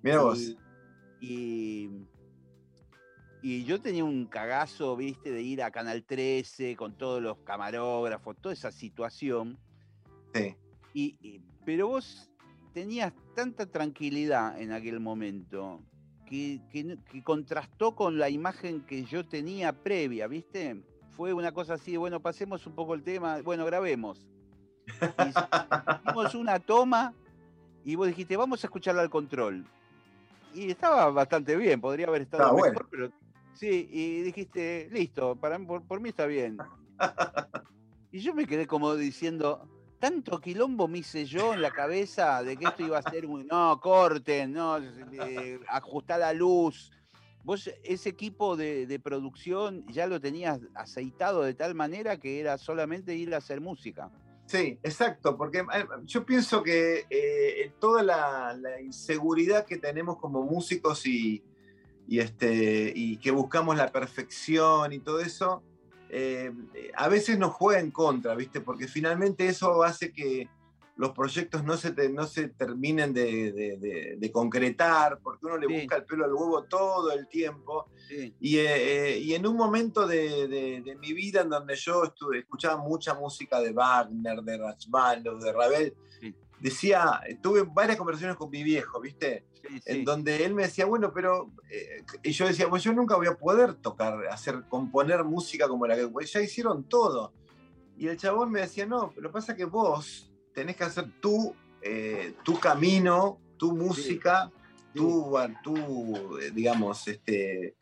[0.03, 0.55] Mira vos.
[1.19, 1.89] Y,
[3.41, 8.37] y yo tenía un cagazo, viste, de ir a Canal 13 con todos los camarógrafos,
[8.39, 9.57] toda esa situación.
[10.35, 10.55] Sí.
[10.93, 12.28] Y, pero vos
[12.73, 15.82] tenías tanta tranquilidad en aquel momento
[16.25, 20.84] que, que, contrastó con la imagen que yo tenía previa, ¿viste?
[21.17, 24.27] Fue una cosa así, bueno, pasemos un poco el tema, bueno, grabemos.
[26.05, 27.13] Hicimos una toma
[27.84, 29.65] y vos dijiste, vamos a escucharla al control.
[30.53, 33.12] Y estaba bastante bien, podría haber estado mejor, pero
[33.53, 36.58] sí, y dijiste, listo, para por, mí está bien.
[38.12, 42.57] Y yo me quedé como diciendo, tanto quilombo me hice yo en la cabeza de
[42.57, 45.59] que esto iba a ser un, no, corten, no, eh,
[46.07, 46.91] la luz.
[47.43, 53.15] Vos ese equipo de, producción ya lo tenías aceitado de tal manera que era solamente
[53.15, 54.09] ir a hacer música.
[54.45, 61.05] Sí, exacto, porque eh, yo pienso que eh, toda la, inseguridad que tenemos como músicos
[61.05, 61.43] y,
[62.07, 65.62] este, y que buscamos la perfección y todo eso,
[66.09, 66.51] eh,
[66.95, 68.61] a veces nos juega en contra, ¿viste?
[68.61, 70.49] Porque finalmente eso hace que
[70.99, 76.25] los proyectos no se, no se terminen de, concretar, porque uno le busca el pelo
[76.25, 77.89] al huevo todo el tiempo.
[78.39, 83.13] Y, eh, y, en un momento de, mi vida en donde yo estuve, escuchaba mucha
[83.13, 85.95] música de Wagner, de Rachmaninoff, de Ravel,
[86.59, 89.45] decía, tuve varias conversaciones con mi viejo, ¿viste?
[89.85, 91.51] En donde él me decía, bueno, pero.
[91.69, 95.87] Eh, y yo decía, pues yo nunca voy a poder tocar, hacer, componer música como
[95.87, 96.07] la que.
[96.07, 97.33] Pues ya hicieron todo.
[97.97, 102.33] Y el chabón me decía, no, pero pasa que vos tenés que hacer tu, eh,
[102.43, 104.51] tu camino, tu música,
[104.93, 107.75] Tu, tu, eh, digamos, este,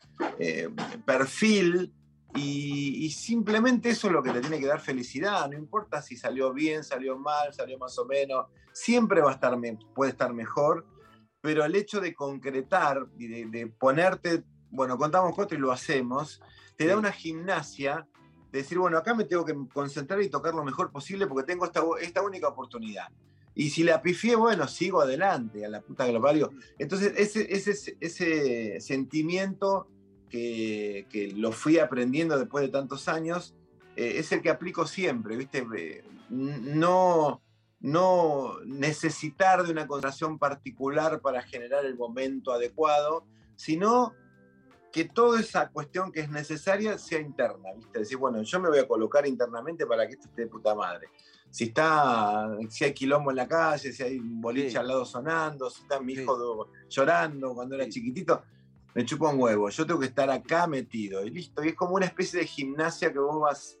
[1.06, 1.92] perfil.
[2.34, 5.48] Y, y, simplemente eso es lo que te tiene que dar felicidad.
[5.48, 8.46] No importa si salió bien, salió mal, salió más o menos.
[8.72, 9.58] Siempre va a estar,
[9.94, 10.84] puede estar mejor
[11.40, 16.40] pero el hecho de concretar y de, ponerte, bueno, contamos cuatro y lo hacemos,
[16.76, 18.06] te da una gimnasia
[18.50, 21.64] de decir, bueno, acá me tengo que concentrar y tocar lo mejor posible porque tengo
[21.64, 23.08] esta, esta única oportunidad.
[23.54, 26.50] Y si la pifié, bueno, sigo adelante, a la puta que lo parió.
[26.78, 29.88] Entonces, ese, ese, ese sentimiento
[30.28, 33.54] que, que, lo fui aprendiendo después de tantos años,
[33.96, 35.66] eh, es el que aplico siempre, ¿viste?
[35.76, 37.42] Eh, no,
[37.80, 43.24] no necesitar de una concentración particular para generar el momento adecuado,
[43.56, 44.14] sino
[44.92, 47.98] que toda esa cuestión que es necesaria sea interna, ¿viste?
[47.98, 51.08] Decir, bueno, yo me voy a colocar internamente para que esto esté de puta madre.
[51.50, 55.70] Si está, si hay quilombo en la calle, si hay un boliche al lado sonando,
[55.70, 58.42] si está mi hijo llorando cuando era chiquitito,
[58.94, 59.68] me chupa un huevo.
[59.68, 61.64] Yo tengo que estar acá metido y listo.
[61.64, 63.78] Y es como una especie de gimnasia que vos vas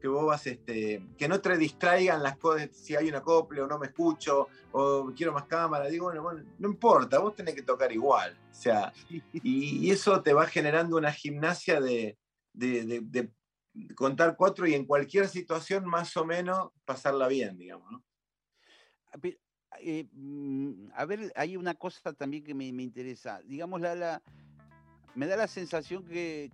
[0.00, 3.66] que vos vas, este, que no te distraigan las cosas, si hay un acople o
[3.66, 7.92] no me escucho, o quiero más cámara, digo, bueno, no importa, vos tenés que tocar
[7.92, 8.38] igual.
[8.50, 8.92] O sea,
[9.32, 12.16] y, eso te va generando una gimnasia de,
[13.94, 18.04] contar cuatro y en cualquier situación más o menos pasarla bien, digamos, ¿no?
[19.80, 23.40] Eh, mm, a ver, hay una cosa también que me, interesa.
[23.44, 24.22] Digamos, la,
[25.14, 26.50] me da la sensación que,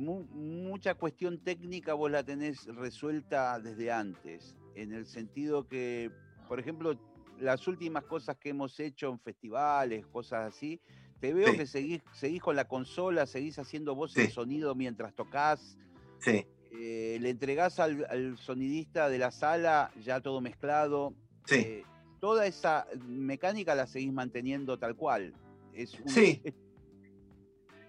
[0.00, 6.10] mucha cuestión técnica vos la tenés resuelta desde antes, en el sentido que,
[6.48, 6.98] por ejemplo,
[7.40, 10.80] las últimas cosas que hemos hecho en festivales, cosas así,
[11.20, 15.76] te veo que seguís, seguís con la consola, seguís haciendo voz y sonido mientras tocas.
[16.20, 16.46] Sí.
[16.72, 21.14] Eh, le entregás al, sonidista de la sala ya todo mezclado.
[21.46, 21.56] Sí.
[21.56, 21.82] Eh,
[22.20, 25.34] toda esa mecánica la seguís manteniendo tal cual.
[25.72, 26.42] Es sí.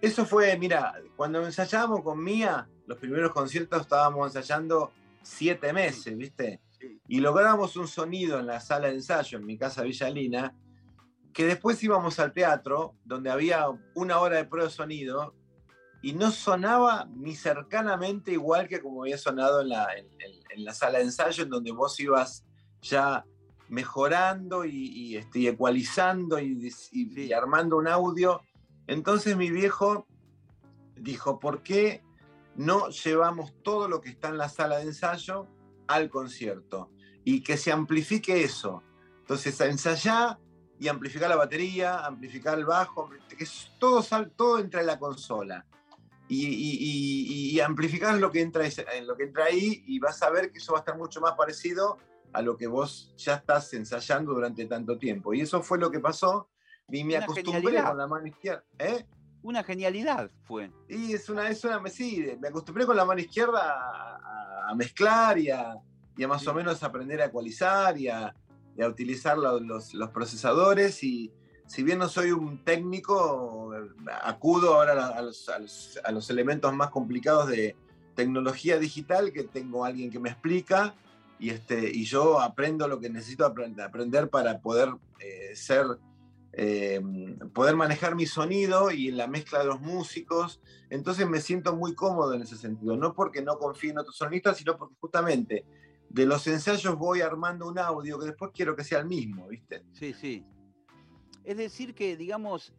[0.00, 6.60] Eso fue, mira, cuando ensayábamos con Mía, los primeros conciertos estábamos ensayando siete meses, ¿viste?
[7.06, 10.54] Y logramos un sonido en la sala de ensayo, en mi casa Villalina,
[11.34, 15.34] que después íbamos al teatro, donde había una hora de prueba de sonido,
[16.00, 20.98] y no sonaba ni cercanamente igual que como había sonado en la, en, la sala
[20.98, 22.46] de ensayo, en donde vos ibas
[22.80, 23.26] ya
[23.68, 28.40] mejorando y, este, ecualizando y, y armando un audio
[28.90, 30.08] entonces mi viejo
[30.96, 32.02] dijo, ¿por qué
[32.56, 35.46] no llevamos todo lo que está en la sala de ensayo
[35.86, 36.90] al concierto?
[37.22, 38.82] Y que se amplifique eso.
[39.20, 40.40] Entonces, ensayar
[40.80, 43.46] y amplificar la batería, amplificar el bajo, que
[43.78, 44.02] todo,
[44.34, 45.64] todo entra en la consola.
[46.28, 48.64] Y, amplificar lo que, entra,
[49.04, 51.34] lo que entra ahí y vas a ver que eso va a estar mucho más
[51.34, 51.98] parecido
[52.32, 55.32] a lo que vos ya estás ensayando durante tanto tiempo.
[55.32, 56.48] Y eso fue lo que pasó
[56.90, 58.64] y me acostumbré con la mano izquierda.
[58.78, 59.04] ¿eh?
[59.42, 60.70] Una genialidad fue.
[60.88, 64.20] Y es una, es una, sí, me acostumbré con la mano izquierda
[64.68, 65.76] a, mezclar y a,
[66.28, 68.34] más o menos aprender a ecualizar y a,
[68.78, 71.30] utilizar los, procesadores y
[71.66, 73.72] si bien no soy un técnico,
[74.22, 77.76] acudo ahora a los, a los elementos más complicados de
[78.14, 80.94] tecnología digital, que tengo alguien que me explica
[81.40, 85.86] y, este, y yo aprendo lo que necesito aprender para poder eh, ser,
[86.52, 87.00] eh,
[87.52, 90.60] poder manejar mi sonido y la mezcla de los músicos.
[90.88, 94.56] Entonces me siento muy cómodo en ese sentido, no porque no confíe en otros sonistas,
[94.56, 95.64] sino porque justamente
[96.08, 99.84] de los ensayos voy armando un audio que después quiero que sea el mismo, ¿viste?
[99.92, 100.44] Sí, sí.
[101.44, 102.72] Es decir que, digamos,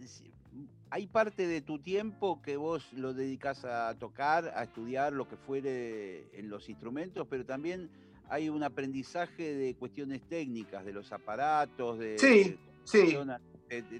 [0.90, 5.38] hay parte de tu tiempo que vos lo dedicas a tocar, a estudiar lo que
[5.38, 7.90] fuere en los instrumentos, pero también
[8.30, 12.20] hay un aprendizaje de cuestiones técnicas, de los aparatos, de...
[12.20, 13.18] Sí, sí.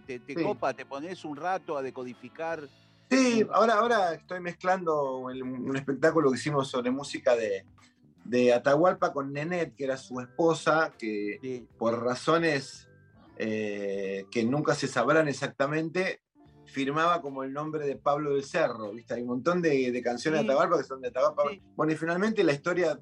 [0.06, 2.68] Te, copa, te pones un rato a decodificar.
[3.10, 9.74] Sí, ahora, ahora estoy mezclando un espectáculo que hicimos sobre música de, Atahualpa con Nenet,
[9.76, 12.90] que era su esposa, que por razones
[13.38, 16.22] eh, que nunca se sabrán exactamente,
[16.66, 19.14] firmaba como el nombre de Pablo del Cerro, ¿viste?
[19.14, 21.44] Hay un montón de, canciones de Atahualpa que son de Atahualpa.
[21.76, 23.00] Bueno, y finalmente la historia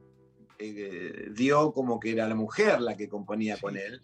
[0.60, 4.02] eh, dio como que era la mujer la que componía con él.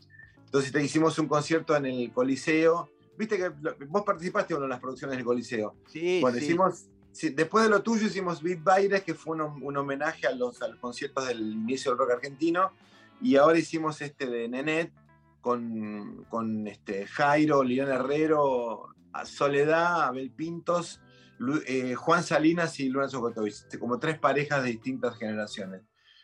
[0.56, 2.90] Entonces te hicimos un concierto en el Coliseo.
[3.18, 3.50] Viste que
[3.90, 5.76] vos participaste en una de las producciones del Coliseo.
[5.92, 6.20] Sí.
[6.22, 6.88] Bueno, hicimos,
[7.34, 11.42] después de lo tuyo hicimos Beat Baires, que fue un, homenaje a los, conciertos del
[11.42, 12.72] inicio del rock argentino.
[13.22, 14.94] Y ahora hicimos este de Nenet
[15.42, 18.96] con, con este, Jairo, León Herrero,
[19.26, 21.02] Soledad, Abel Pintos,
[21.68, 25.82] eh, Juan Salinas y Luna Sokotovich, como tres parejas de distintas generaciones.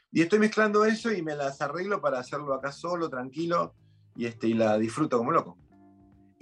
[0.09, 3.75] Y estoy mezclando eso y me las arreglo para hacerlo acá solo, tranquilo,
[4.15, 5.57] y, este, y la disfruto como loco.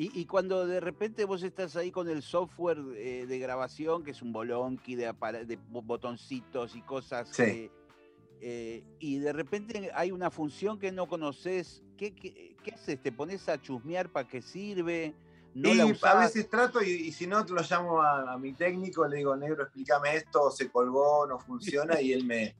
[0.01, 4.21] Y, cuando de repente vos estás ahí con el software eh, de grabación, que es
[4.21, 5.13] un bolonqui de,
[5.45, 7.69] de botoncitos y cosas, sí.
[8.41, 13.01] Eh, y de repente hay una función que no conoces, ¿qué, qué, haces?
[13.01, 15.13] ¿Te pones a chusmear para qué sirve?
[15.53, 19.17] No y a veces trato y, si no lo llamo a, a, mi técnico, le
[19.17, 22.55] digo, negro, explícame esto, se colgó, no funciona, y él me,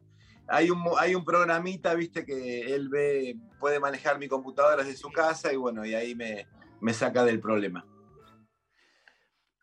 [0.50, 5.10] hay un, hay un programita, viste, que él ve, puede manejar mi computadora desde su
[5.12, 6.48] casa y bueno, y ahí me,
[6.82, 7.86] me saca del problema.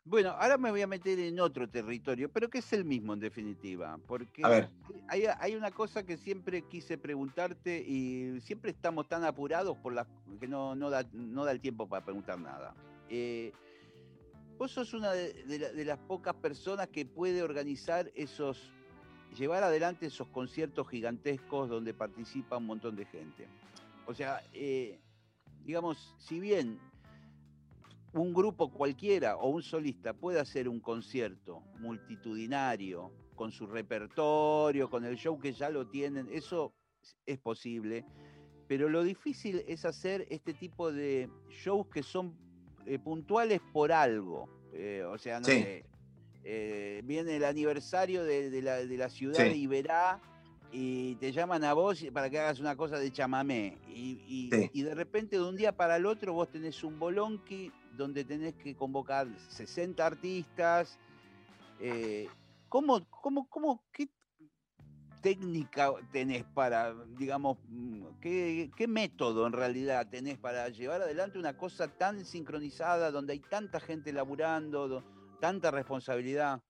[0.09, 3.19] Bueno, ahora me voy a meter en otro territorio, pero que es el mismo en
[3.19, 4.41] definitiva, porque
[5.09, 10.07] Hay, hay, una cosa que siempre quise preguntarte y siempre estamos tan apurados por la
[10.39, 12.73] que no, no, da, no da el tiempo para preguntar nada.
[13.09, 13.51] Eh,
[14.57, 18.71] vos sos una de, de, las pocas personas que puede organizar esos
[19.35, 23.47] llevar adelante esos conciertos gigantescos donde participa un montón de gente.
[24.05, 24.99] O sea, eh,
[25.63, 26.79] digamos, si bien
[28.13, 35.05] un grupo cualquiera o un solista puede hacer un concierto multitudinario con su repertorio, con
[35.05, 36.73] el show que ya lo tienen, eso
[37.25, 38.05] es posible,
[38.67, 42.35] pero lo difícil es hacer este tipo de shows que son
[42.85, 44.49] eh, puntuales por algo.
[44.73, 45.85] Eh, o sea, no sé,
[46.49, 50.17] eh, viene el aniversario de, la, ciudad de Iberá
[50.71, 53.77] y te llaman a vos para que hagas una cosa de chamamé.
[53.89, 58.53] Y, de repente de un día para el otro vos tenés un bolonqui donde tenés
[58.55, 60.97] que convocar 60 artistas.
[61.81, 62.29] Eh,
[62.69, 64.07] ¿cómo, cómo, cómo, qué
[65.21, 71.57] técnica tenés para, digamos, mm, qué, qué método en realidad tenés para llevar adelante una
[71.57, 75.03] cosa tan sincronizada, donde hay tanta gente laburando?
[75.39, 76.61] Tanta responsabilidad?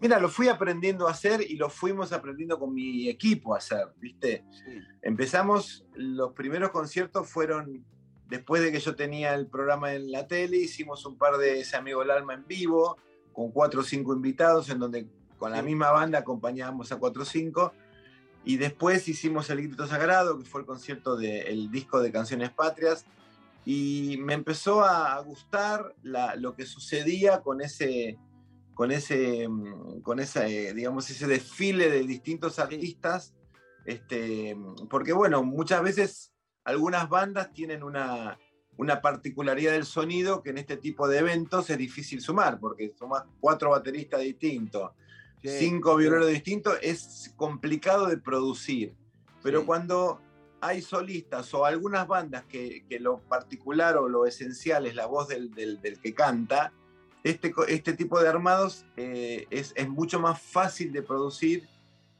[0.00, 3.86] Mira, lo fui aprendiendo a hacer y lo fuimos aprendiendo con mi equipo a hacer,
[3.98, 4.44] ¿viste?
[5.00, 7.84] Empezamos, los primeros conciertos fueron
[8.32, 11.76] después de que yo tenía el programa en la tele, hicimos un par de Ese
[11.76, 12.96] Amigo el Alma en vivo,
[13.32, 15.06] con cuatro o cinco invitados, en donde
[15.38, 17.72] con la misma banda acompañábamos a cuatro o cinco.
[18.44, 23.06] Y después hicimos El Grito Sagrado, que fue el concierto del disco de Canciones Patrias,
[23.64, 28.18] y me empezó a gustar lo que sucedía con ese,
[28.74, 33.34] con ese, mm, con ese, digamos, ese desfile de distintos artistas,
[33.84, 34.56] este,
[34.90, 36.32] porque bueno, muchas veces
[36.64, 38.38] algunas bandas tienen una,
[38.76, 43.24] una particularidad del sonido que en este tipo de eventos es difícil sumar, porque sumas
[43.40, 44.92] cuatro bateristas distintos,
[45.42, 48.94] cinco violeros distintos, es complicado de producir.
[49.42, 50.20] Pero cuando
[50.62, 55.50] hay solistas o algunas bandas que, lo particular o lo esencial es la voz del,
[56.00, 56.72] que canta,
[57.24, 61.68] este, este, tipo de armados eh, es, mucho más fácil de producir.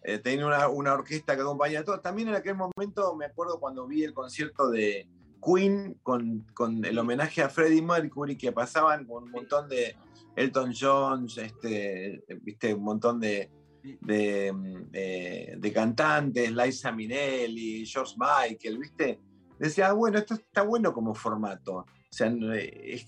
[0.02, 2.00] Eh, una, orquesta que acompaña todo.
[2.00, 5.06] También en aquel momento me acuerdo cuando vi el concierto de
[5.40, 6.44] Queen con,
[6.84, 9.94] el homenaje a Freddie Mercury que pasaban con un montón de
[10.34, 13.48] Elton John, este, viste, un montón de,
[13.82, 19.18] de, mm, eh, de cantantes, Liza Minnelli, George Michael, ¿viste?
[19.58, 21.74] Decía, ah, bueno, esto está bueno como formato.
[21.76, 22.32] O sea,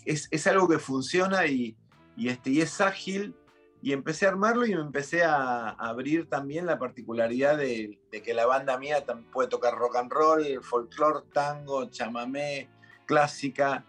[0.06, 1.76] es, algo que funciona y,
[2.16, 3.34] este, y es ágil.
[3.82, 8.46] Y empecé a armarlo y me empecé a, abrir también la particularidad de, que la
[8.46, 12.70] banda mía puede tocar rock and roll, folclore, tango, chamamé,
[13.04, 13.84] clásica.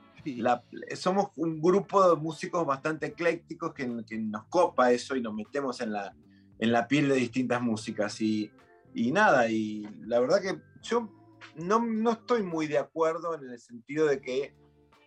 [0.97, 5.93] somos un grupo de músicos bastante eclécticos que, nos copa eso y nos metemos en
[5.93, 6.13] la,
[6.60, 8.22] en la piel de distintas músicas.
[8.22, 8.51] Y,
[8.93, 11.10] y nada, y la verdad que yo
[11.56, 14.53] no, no, estoy muy de acuerdo en el sentido de que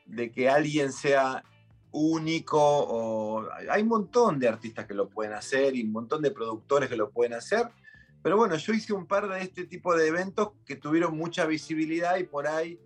[0.09, 1.45] de que alguien sea
[1.91, 6.31] único o hay un montón de artistas que lo pueden hacer y un montón de
[6.31, 7.69] productores que lo pueden hacer.
[8.23, 12.17] Pero bueno, yo hice un par de este tipo de eventos que tuvieron mucha visibilidad
[12.17, 12.79] y por ahí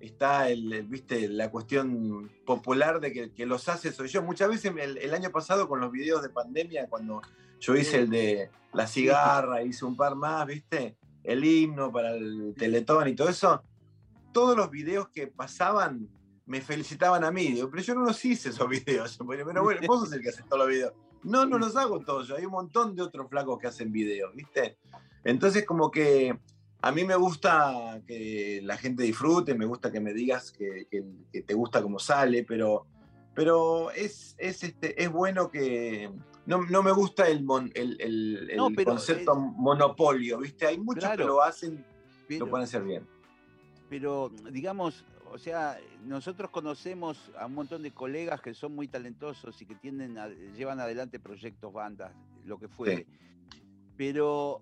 [0.00, 4.22] está el, viste, la cuestión popular de que, que, los hace soy yo.
[4.22, 7.22] Muchas veces el, año pasado con los videos de pandemia, cuando
[7.60, 12.54] yo hice el de la cigarra, hice un par más, viste, el himno para el
[12.56, 13.62] teletón y todo eso,
[14.32, 16.08] todos los videos que pasaban
[16.46, 17.54] me felicitaban a mí.
[17.70, 19.18] pero yo no los hice esos videos.
[19.28, 20.92] Pero bueno, vos sos el que hace todos los videos.
[21.22, 22.36] No, no los hago todos yo.
[22.36, 24.76] Hay un montón de otros flacos que hacen videos, ¿viste?
[25.22, 26.36] Entonces, como que
[26.82, 30.88] a mí me gusta que la gente disfrute, me gusta que me digas que,
[31.30, 32.86] te gusta cómo sale, pero,
[33.34, 36.10] pero es, es, este, es bueno que.
[36.50, 37.46] No, no me gusta el,
[37.76, 40.66] el, concepto monopolio, ¿viste?
[40.66, 41.84] Hay muchos que lo hacen,
[42.28, 43.06] lo pueden hacer bien.
[43.88, 49.62] Pero, digamos, o sea, nosotros conocemos a un montón de colegas que son muy talentosos
[49.62, 50.16] y que tienen
[50.56, 52.10] llevan adelante proyectos, bandas,
[52.44, 53.06] lo que fuere.
[53.96, 54.60] Pero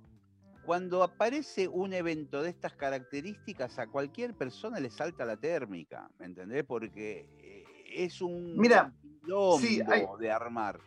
[0.67, 6.27] cuando aparece un evento de estas características, a cualquier persona le salta la térmica, ¿me
[6.27, 6.65] entendés?
[6.65, 7.65] Porque eh,
[7.95, 8.93] es un Mira,
[10.19, 10.81] de armar.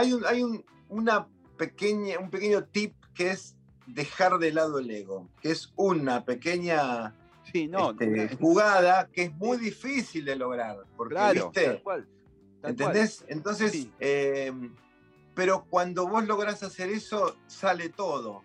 [0.00, 1.26] Hay un, hay un, una
[1.58, 7.14] pequeña, un pequeño tip que es dejar de lado el ego, que es una pequeña
[7.52, 10.78] este, jugada que es muy difícil de lograr.
[10.96, 11.82] Porque, ¿viste?
[12.62, 13.24] ¿Entendés?
[13.28, 14.74] Entonces, em,
[15.34, 18.42] pero cuando vos lográs hacer eso, sale todo.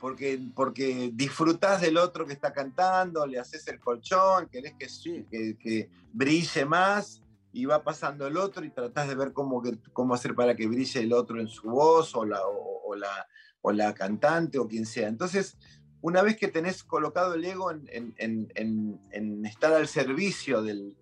[0.00, 5.90] Porque, porque disfrutás del otro que está cantando, le haces el colchón, querés que, que,
[6.12, 7.22] brille más
[7.52, 11.00] y va pasando el otro y tratás de ver cómo, cómo hacer para que brille
[11.00, 13.28] el otro en su voz o la, o la,
[13.60, 15.08] o la cantante o quien sea.
[15.08, 15.56] Entonces,
[16.02, 20.96] una vez que tenés colocado el ego en, estar al servicio del,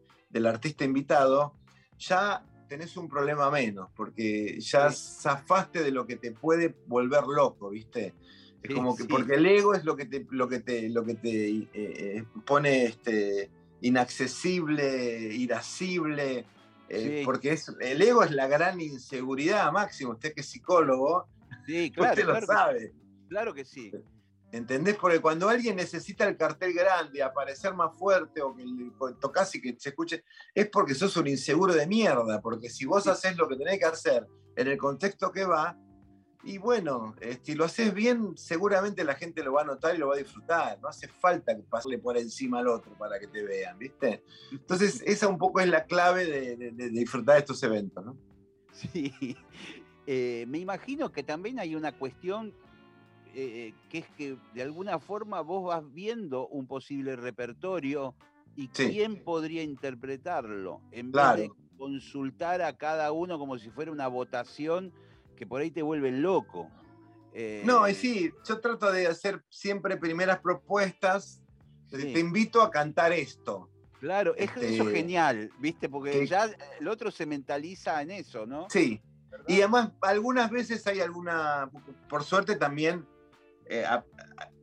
[0.46, 1.55] artista invitado,
[1.98, 7.70] ya tenés un problema menos, porque ya zafaste de lo que te puede volver loco,
[7.70, 8.14] ¿viste?
[8.62, 11.14] Es como que, porque el ego es lo que te, lo que te, lo que
[11.14, 13.51] te eh, eh, pone este,
[13.81, 16.45] inaccesible, irascible,
[16.89, 21.28] eh, porque es, el ego es la gran inseguridad, Máximo, usted que es psicólogo,
[21.66, 22.93] sí, claro, usted lo sabe.
[23.28, 23.93] claro que sí.
[24.53, 24.97] ¿Entendés?
[24.97, 28.64] Porque cuando alguien necesita el cartel grande, aparecer más fuerte o que
[29.20, 32.41] tocas y que se escuche, es porque sos un inseguro de mierda.
[32.41, 34.26] Porque si vos haces lo que tenés que hacer
[34.57, 35.78] en el contexto que va,
[36.43, 40.09] y bueno, si lo haces bien, seguramente la gente lo va a notar y lo
[40.09, 40.78] va a disfrutar.
[40.80, 44.24] No hace falta que pasarle por encima al otro para que te vean, ¿viste?
[44.51, 48.16] Entonces, esa un poco es la clave de, disfrutar de estos eventos, ¿no?
[48.72, 49.36] Sí.
[50.07, 52.53] Eh, me imagino que también hay una cuestión
[53.32, 58.14] eh, que es que de alguna forma vos vas viendo un posible repertorio
[58.57, 64.09] y quién podría interpretarlo, en vez de consultar a cada uno como si fuera una
[64.09, 64.93] votación
[65.41, 66.68] que por ahí te vuelve loco.
[67.64, 71.41] no, y eh, sí, yo trato de hacer siempre primeras propuestas.
[71.88, 73.70] Te invito a cantar esto.
[74.01, 75.88] Claro, eso es este, genial, ¿viste?
[75.88, 78.66] Porque ya el otro se mentaliza en eso, ¿no?
[78.68, 79.01] Sí.
[79.49, 81.70] Y además, algunas veces hay alguna,
[82.07, 83.07] por suerte también
[83.64, 83.86] eh,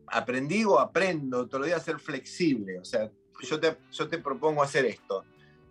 [0.05, 2.78] aprendí o aprendo todos los días a ser flexible.
[2.78, 3.09] O sea,
[3.41, 5.25] yo te, yo te propongo hacer esto.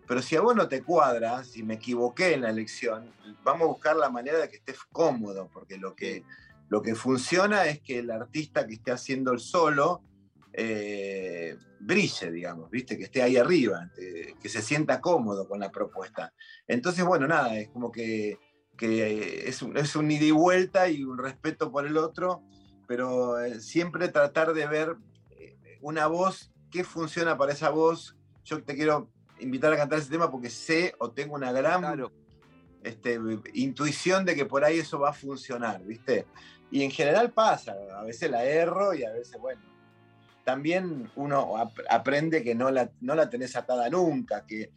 [0.06, 3.10] Pero si a vos no te cuadra, si me equivoqué en la elección,
[3.42, 6.24] vamos a buscar la manera de que estés cómodo, porque lo que,
[6.68, 10.02] lo que funciona es que el artista que esté haciendo el solo
[10.52, 12.96] eh, brille, digamos, ¿viste?
[12.96, 16.32] que esté ahí arriba, que se sienta cómodo con la propuesta.
[16.66, 18.38] Entonces, bueno, nada, es como que,
[18.76, 22.42] que es, un, es un ida y vuelta y un respeto por el otro
[22.86, 24.96] pero eh, siempre tratar de ver
[25.30, 28.16] eh, una voz, qué funciona para esa voz.
[28.44, 31.84] Yo te quiero invitar a cantar ese tema porque sé o tengo una gran
[32.82, 33.18] este,
[33.54, 36.26] intuición de que por ahí eso va a funcionar, ¿viste?
[36.70, 39.62] Y en general pasa, a veces la erro y a veces, bueno,
[40.44, 41.56] también uno
[41.90, 44.70] aprende que no la, no la tenés atada nunca, que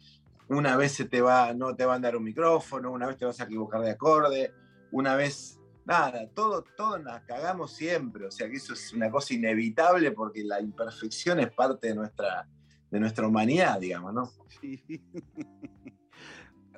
[0.48, 3.24] una vez se te va, no te va a dar un micrófono, una vez te
[3.24, 4.52] vas a equivocar de acorde,
[4.90, 9.34] una vez nada, todo, todo nos cagamos siempre, o sea que eso es una cosa
[9.34, 12.48] inevitable porque la imperfección es parte de nuestra,
[12.90, 14.30] de nuestra humanidad, digamos, ¿no?
[14.60, 14.80] Sí.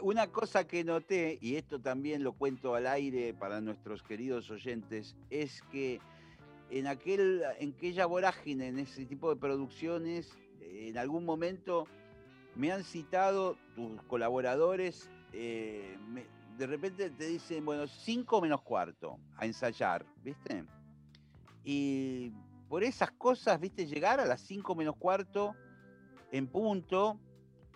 [0.03, 5.17] Una cosa que noté, y esto también lo cuento al aire para nuestros queridos oyentes,
[5.31, 6.01] es que
[6.71, 11.87] en, aquel, en aquella vorágine, en ese tipo de producciones, en algún momento
[12.57, 15.97] me han citado tus colaboradores, eh,
[16.59, 20.65] de repente te dicen, bueno, cinco menos cuarto a ensayar, ¿viste?
[21.65, 22.33] Y
[22.69, 23.87] por esas cosas, ¿viste?
[23.87, 25.55] Llegar a las cinco menos cuarto
[26.33, 27.21] en punto,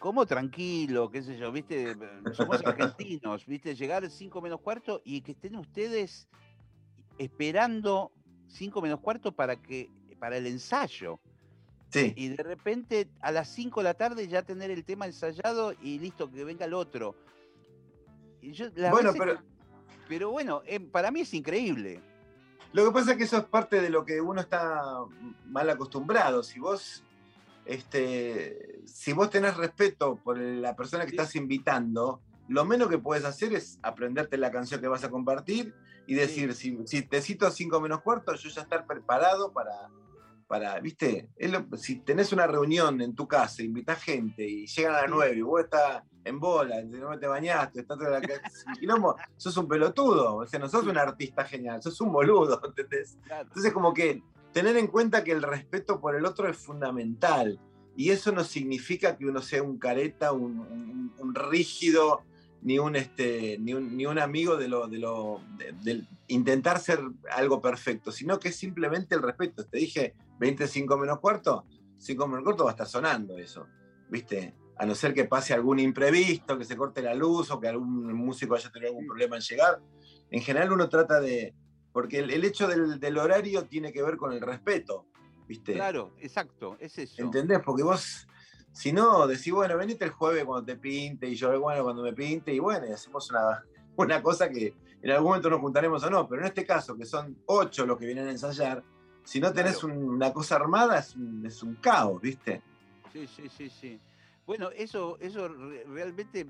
[0.01, 1.95] como tranquilo, qué sé yo, ¿viste?
[2.33, 3.75] Somos argentinos, ¿viste?
[3.77, 6.27] Llegar cinco menos cuarto y que estén ustedes
[7.19, 8.11] esperando
[8.49, 11.21] cinco menos cuarto para que para el ensayo.
[11.91, 12.13] Sí.
[12.17, 15.99] Y de repente a las 5 de la tarde ya tener el tema ensayado y
[15.99, 17.15] listo, que venga el otro.
[18.91, 19.39] bueno, pero...
[20.09, 22.01] pero bueno, em, para mí es increíble.
[22.73, 24.83] Lo que pasa es que eso es parte de lo que uno está
[25.47, 26.43] mal acostumbrado.
[26.43, 27.05] Si vos,
[27.67, 33.25] este, si vos tenés respeto por la persona que estás invitando, lo menos que puedes
[33.25, 35.75] hacer es aprenderte la canción que vas a compartir
[36.07, 39.91] y decir, si, si, te cito cinco menos cuarto, yo ya estar preparado para,
[40.47, 41.29] para, viste,
[41.77, 45.43] si tenés una reunión en tu casa, invitas gente y llegan a las nueve y
[45.43, 48.21] vos estás en bola, no te bañaste, estás en la
[48.79, 53.19] quilombo, sos un pelotudo, o sea, no sos un artista genial, sos un boludo, ¿entendés?
[53.29, 54.23] Entonces como que
[54.57, 57.61] tener en cuenta que el respeto por el otro es fundamental
[57.95, 62.23] y eso no significa que uno sea un careta, un, un rígido,
[62.63, 65.43] ni un, este, ni un, ni un amigo de lo, de lo
[65.83, 67.01] de, intentar ser
[67.33, 69.67] algo perfecto, sino que es simplemente el respeto.
[69.67, 71.67] Te dije 25 menos cuarto,
[71.99, 73.67] 5 menos cuarto va a estar sonando eso,
[74.09, 74.55] ¿viste?
[74.79, 78.11] A no ser que pase algún imprevisto, que se corte la luz o que algún
[78.15, 79.83] músico haya tenido algún problema en llegar.
[80.31, 81.53] En general uno trata de...
[81.97, 85.07] Porque el, el hecho del, del, horario tiene que ver con el respeto,
[85.49, 85.73] ¿viste?
[85.73, 87.23] Claro, exacto, es eso.
[87.23, 87.61] ¿Entendés?
[87.65, 88.29] Porque vos
[88.71, 92.13] si no, decís, bueno, venite el jueves cuando te pinte, y yo, bueno, cuando me
[92.13, 93.65] pinte, y bueno, y hacemos una,
[93.97, 97.07] una cosa que en algún momento nos juntaremos o no, pero en este caso, que
[97.07, 98.85] son ocho los que vienen a ensayar,
[99.25, 102.61] si no tenés una cosa armada, es un, es un, caos, ¿viste?
[103.11, 104.01] Sí, sí, sí, sí.
[104.47, 106.47] Bueno, eso, eso realmente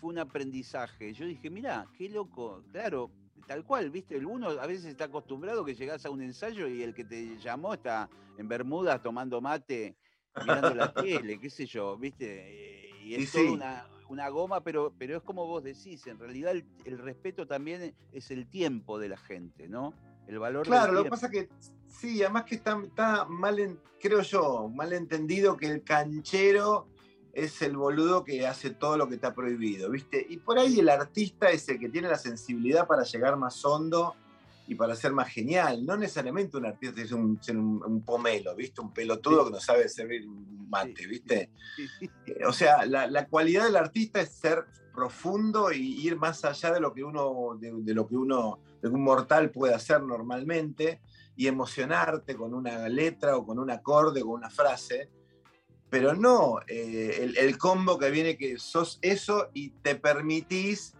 [0.00, 1.14] fue un aprendizaje.
[1.14, 3.12] Yo dije, mira, qué loco, claro,
[3.46, 4.16] tal cual, ¿viste?
[4.16, 7.38] El uno a veces está acostumbrado que llegás a un ensayo y el que te
[7.38, 9.96] llamó está en Bermudas tomando mate
[10.40, 12.90] mirando la tele, qué sé yo, ¿viste?
[13.02, 17.46] Y es toda una, goma, pero, pero es como vos decís, en realidad el, respeto
[17.46, 19.94] también es el tiempo de la gente, ¿no?
[20.26, 21.48] El valor Claro, lo que pasa que
[21.86, 26.88] sí, además que está, está mal, creo yo, mal entendido que el canchero
[27.32, 30.24] es el boludo que hace todo lo que está prohibido, ¿viste?
[30.28, 34.14] Y por ahí el artista es el que tiene la sensibilidad para llegar más hondo
[34.66, 35.84] y para ser más genial.
[35.84, 37.40] No necesariamente un artista es un,
[37.86, 38.80] un, pomelo, ¿viste?
[38.80, 40.26] Un pelotudo que no sabe servir
[40.68, 41.50] mate, ¿viste?
[42.26, 46.80] Eh, o sea, la, cualidad del artista es ser profundo y ir más allá de
[46.80, 51.00] lo que uno, de, lo que uno, de un mortal puede hacer normalmente
[51.36, 55.08] y emocionarte con una letra o con un acorde, con una frase.
[55.90, 60.94] Pero no eh, el, el combo que viene que sos eso y te permitís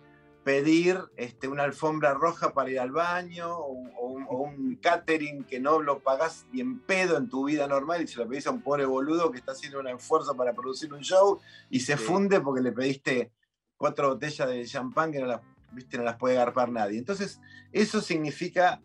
[0.48, 5.98] pedir este, una alfombra roja para ir al baño o, un, catering que no lo
[5.98, 8.86] pagás ni en pedo en tu vida normal y se lo pedís a un pobre
[8.86, 12.72] boludo que está haciendo un esfuerzo para producir un show y se funde porque le
[12.72, 13.30] pediste
[13.76, 15.98] cuatro botellas de champán que no las, ¿viste?
[15.98, 16.98] no las puede garpar nadie.
[16.98, 18.80] Entonces, eso significa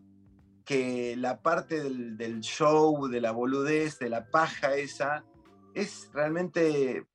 [0.65, 5.23] que la parte del, del show, de la boludez, de la paja esa,
[5.73, 7.05] es realmente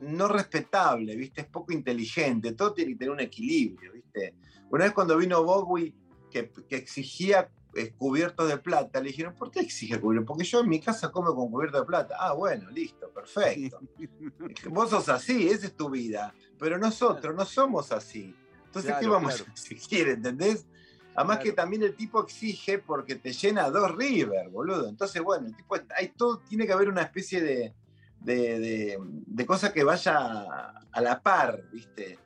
[0.00, 1.42] no respetable, ¿viste?
[1.42, 4.34] Es poco inteligente, todo tiene que tener un equilibrio, ¿viste?
[4.70, 5.94] Una vez cuando vino Bowie,
[6.30, 10.28] que, exigía eh, cubiertos de plata, le dijeron, ¿por qué exige cubiertos?
[10.28, 12.16] Porque yo en mi casa como con cubiertos de plata.
[12.18, 13.80] Ah, bueno, listo, perfecto.
[14.70, 18.34] Vos sos así, esa es tu vida, pero nosotros no somos así.
[18.66, 20.66] Entonces, ¿qué vamos a exigir, entendés?
[21.14, 24.88] Además que también el tipo exige porque te llena dos River, boludo.
[24.88, 27.74] Entonces, bueno, el tipo, hay todo, tiene que haber una especie de,
[28.20, 32.18] de, de, cosa que vaya a la par, ¿viste?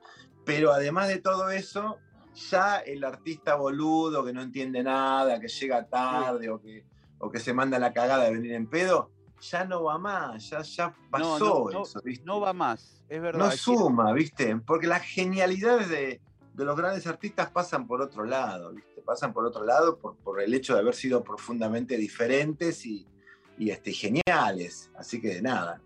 [0.45, 1.99] Pero además de todo eso,
[2.51, 6.85] ya el artista boludo que no entiende nada, que llega tarde o que,
[7.19, 9.11] o que se manda la cagada de venir en pedo,
[9.41, 12.25] ya no va más, ya, ya pasó no, eso, ¿viste?
[12.25, 13.47] No va más, es verdad.
[13.47, 14.57] No suma, ¿viste?
[14.57, 16.21] Porque las genialidades de,
[16.55, 19.03] de, los grandes artistas pasan por otro lado, ¿viste?
[19.03, 23.07] Pasan por otro lado por, por el hecho de haber sido profundamente diferentes y,
[23.59, 24.91] y este, geniales.
[24.97, 25.81] Así que nada.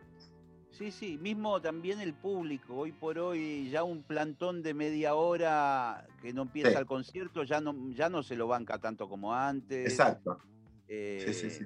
[0.71, 2.77] Sí, sí, mismo también el público.
[2.77, 7.61] Hoy por hoy ya un plantón de media hora que no empieza el concierto ya
[7.61, 9.91] no, ya no se lo banca tanto como antes.
[9.91, 10.39] Exacto.
[10.87, 11.65] sí, sí, sí.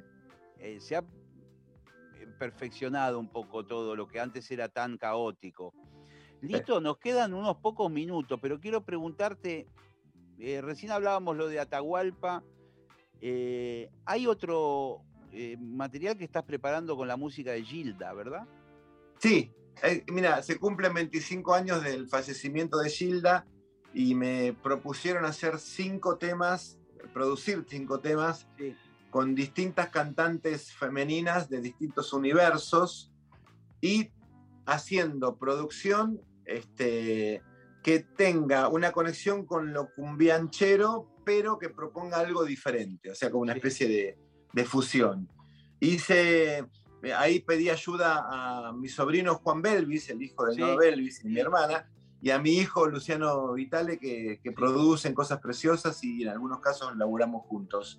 [0.59, 1.05] Eh, se ha
[2.39, 5.75] perfeccionado un poco todo lo que antes era tan caótico.
[6.43, 9.69] Lito, nos quedan unos pocos minutos, pero quiero preguntarte,
[10.41, 12.43] eh, recién hablábamos lo de Atahualpa,
[13.21, 18.49] eh, hay otro eh, material que estás preparando con la música de Gilda, ¿verdad?
[19.19, 19.53] Sí,
[20.13, 23.47] mira, se cumplen 25 años del fallecimiento de Gilda
[23.95, 26.77] y me propusieron hacer cinco temas,
[27.13, 28.49] producir cinco temas
[29.11, 33.13] con distintas cantantes femeninas de distintos universos
[33.81, 34.11] y
[34.67, 36.21] haciendo producción
[36.53, 37.43] este,
[37.83, 43.43] que tenga una conexión con lo cumbianchero, pero que proponga algo diferente, o sea, como
[43.43, 44.17] una especie
[44.53, 45.29] de, fusión.
[45.81, 46.65] Hice,
[47.17, 50.63] ahí pedí ayuda a mi sobrino Juan Belvis, el hijo de sí.
[50.79, 51.91] Belvis y mi hermana,
[52.21, 56.97] y a mi hijo Luciano Vitale, que, que, producen cosas preciosas y en algunos casos
[56.97, 57.99] laburamos juntos.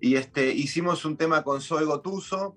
[0.00, 2.56] Y este, hicimos un tema con Zoe Gotuso,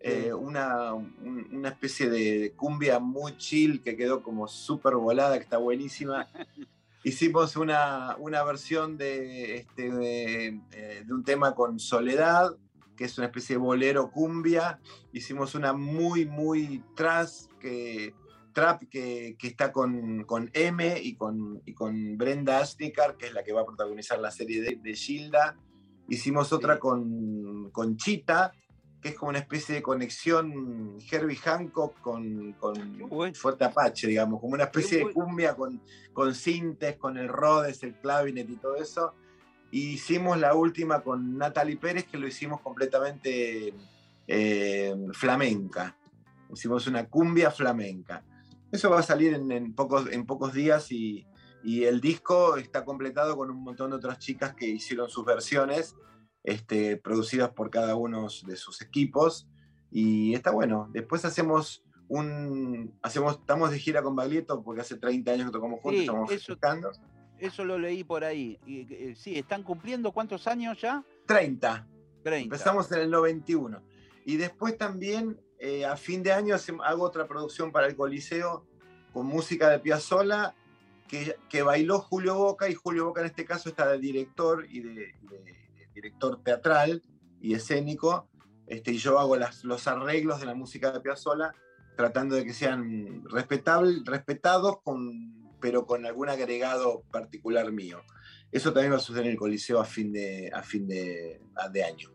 [0.00, 5.58] eh, una, una, especie de cumbia muy chill que quedó como súper volada, que está
[5.58, 6.28] buenísima.
[7.04, 12.56] Hicimos una, una versión de, este, de, eh, de, un tema con Soledad,
[12.96, 14.80] que es una especie de bolero cumbia.
[15.12, 18.14] Hicimos una muy, muy tras, que,
[18.52, 23.32] trap que, que está con, con, M y con, y con Brenda Asnikar, que es
[23.32, 25.56] la que va a protagonizar la serie de, de Gilda.
[26.08, 28.52] Hicimos otra con, con Chita,
[29.00, 34.54] que es como una especie de conexión Herbie Hancock con, con Fuerte Apache, digamos, como
[34.54, 35.80] una especie de cumbia con,
[36.12, 39.14] con sintes, con el Rhodes, el clavinet y todo eso.
[39.70, 43.72] Y hicimos la última con Natalie Pérez, que lo hicimos completamente
[44.26, 45.96] eh, flamenca.
[46.52, 48.24] Hicimos una cumbia flamenca.
[48.72, 51.26] Eso va a salir en, pocos, en pocos días y,
[51.62, 55.94] y el disco está completado con un montón de otras chicas que hicieron sus versiones
[56.48, 59.46] este, producidas por cada uno de sus equipos.
[59.90, 60.88] Y está bueno.
[60.92, 62.94] Después hacemos un.
[63.02, 66.56] Hacemos, estamos de gira con Baglietto porque hace 30 años que tocamos juntos, estamos eso,
[67.38, 68.58] Eso lo leí por ahí.
[68.66, 71.04] Y, eh, sí, ¿están cumpliendo cuántos años ya?
[71.26, 71.86] 30.
[72.22, 72.44] 30.
[72.44, 73.82] Empezamos en el 91.
[74.24, 78.64] Y después también, eh, a fin de año, hago otra producción para el Coliseo
[79.12, 80.54] con música de Piazzolla
[81.08, 84.80] que, que, bailó Julio Boca y Julio Boca en este caso está de director y
[84.80, 85.14] de
[85.98, 87.02] director teatral
[87.40, 88.28] y escénico,
[88.66, 91.52] este, y yo hago las, los arreglos de la música de Piazzolla,
[91.96, 98.00] tratando de que sean respetados, con, pero con algún agregado particular mío.
[98.52, 101.40] Eso también va a suceder en el Coliseo a fin de, a fin de,
[101.72, 102.10] de año.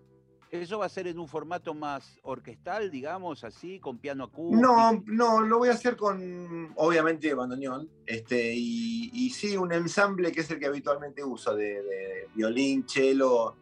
[0.49, 4.61] ¿Eso va a ser en un formato más orquestal, digamos, así, con piano acústico?
[4.61, 10.31] No, no, lo voy a hacer con, obviamente, bandoneón, este, y, y sí, un ensamble
[10.31, 13.55] que es el que habitualmente uso, de, de violín, cello,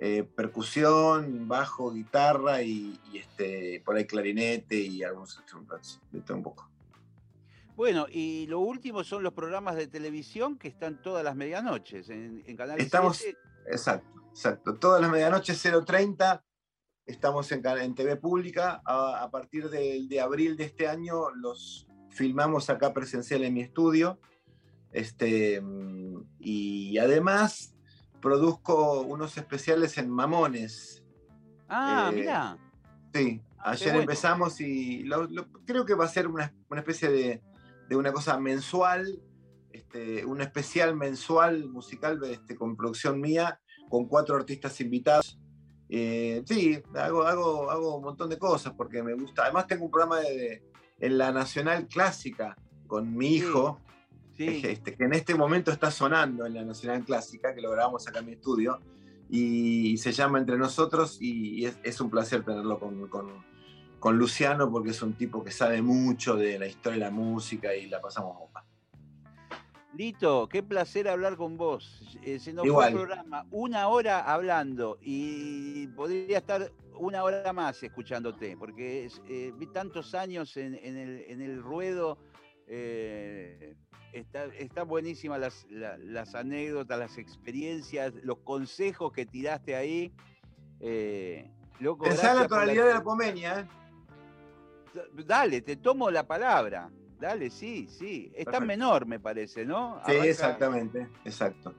[0.00, 6.42] eh, percusión, bajo, guitarra y, este, por ahí clarinete y algunos instrumentos, de todo un
[6.44, 6.70] poco.
[7.74, 12.44] Bueno, y lo último son los programas de televisión que están todas las medianoches en,
[12.46, 13.24] en Canal Estamos,
[13.66, 14.76] exacto, exacto.
[14.76, 16.42] Todas las medianoches 0.30
[17.04, 18.80] estamos en, en TV Pública.
[18.84, 24.20] A, partir de, de, abril de este año los filmamos acá presencial en mi estudio.
[24.92, 25.62] Este,
[26.38, 27.74] y además
[28.20, 31.02] produzco unos especiales en Mamones.
[31.68, 32.58] Ah, eh, mira.
[33.12, 35.08] Sí, ah, ayer empezamos y
[35.66, 39.20] creo que va a ser una, especie de, una cosa mensual,
[39.72, 45.38] este, un especial mensual musical este, con producción mía, con cuatro artistas invitados.
[45.90, 49.44] Eh, sí, hago, hago, hago un montón de cosas porque me gusta.
[49.44, 50.62] Además tengo un programa de,
[51.00, 52.56] en la Nacional Clásica
[52.86, 53.80] con mi hijo,
[54.64, 58.20] este, que en este momento está sonando en la Nacional Clásica, que lo grabamos acá
[58.20, 58.80] en mi estudio,
[59.30, 65.02] y se llama Entre Nosotros, y, es, un placer tenerlo con, con, Luciano, porque es
[65.02, 68.64] un tipo que sabe mucho de la historia de la música y la pasamos bomba.
[69.94, 72.16] Lito, qué placer hablar con vos.
[72.22, 77.82] Eh, se nos fue el programa una hora hablando y podría estar una hora más
[77.82, 82.18] escuchándote, porque eh, vi tantos años en, el, en el, ruedo.
[82.68, 83.74] Eh,
[84.12, 90.12] está, está buenísima las, las, anécdotas, las experiencias, los consejos que tiraste ahí.
[90.80, 91.50] Eh,
[91.80, 93.60] loco, Pensá la tonalidad de la pomenia.
[93.60, 93.66] ¿eh?
[95.26, 96.90] Dale, te tomo la palabra.
[97.18, 98.30] Dale, sí, sí.
[98.34, 100.00] Está menor, me parece, ¿no?
[100.06, 101.74] Sí, exactamente, exacto.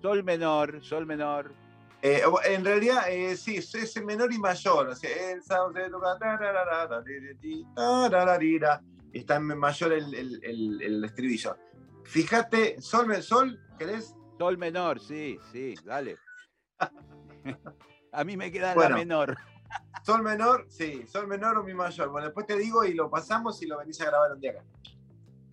[0.00, 1.52] Sol menor, sol menor.
[2.00, 4.88] Eh, en realidad, eh, sí, es menor y mayor.
[4.88, 5.42] O sea, el
[9.18, 11.56] está en mayor el, el, el, estribillo.
[12.04, 14.14] Fíjate, sol, sol, ¿querés?
[14.38, 16.16] Sol menor, sí, sí, dale.
[18.12, 19.36] A mí me queda la menor.
[20.02, 22.08] Sol menor, sí, sol menor o mi mayor.
[22.08, 24.64] Bueno, después te digo y lo pasamos y lo venís a grabar un día acá.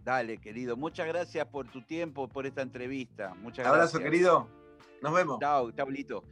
[0.03, 0.77] Dale, querido.
[0.77, 3.33] Muchas gracias por tu tiempo, por esta entrevista.
[3.35, 4.03] Muchas Abrazo, gracias.
[4.03, 4.47] querido.
[5.01, 5.39] Nos vemos.
[5.39, 6.23] Chao, chao, Lito.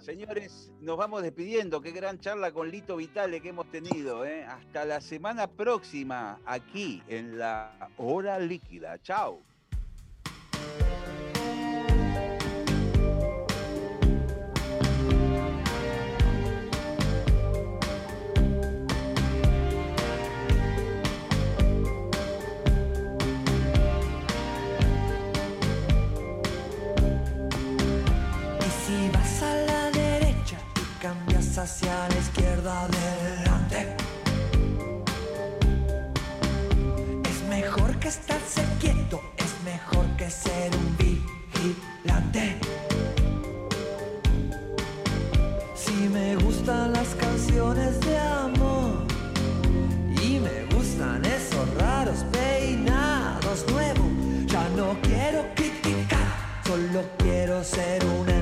[0.00, 1.80] Señores, nos vamos despidiendo.
[1.80, 4.24] Qué gran charla con Lito Vitale que hemos tenido.
[4.24, 4.44] ¿eh?
[4.44, 9.00] Hasta la semana próxima, aquí en la Hora Líquida.
[9.02, 9.42] Chao.
[31.64, 33.96] Hacia la izquierda adelante,
[37.30, 42.58] es mejor que estarse quieto, es mejor que ser un vigilante.
[45.74, 49.06] Si me gustan las canciones de amor
[50.22, 54.10] y me gustan esos raros peinados nuevos,
[54.46, 56.28] ya no quiero criticar,
[56.66, 58.33] solo quiero ser un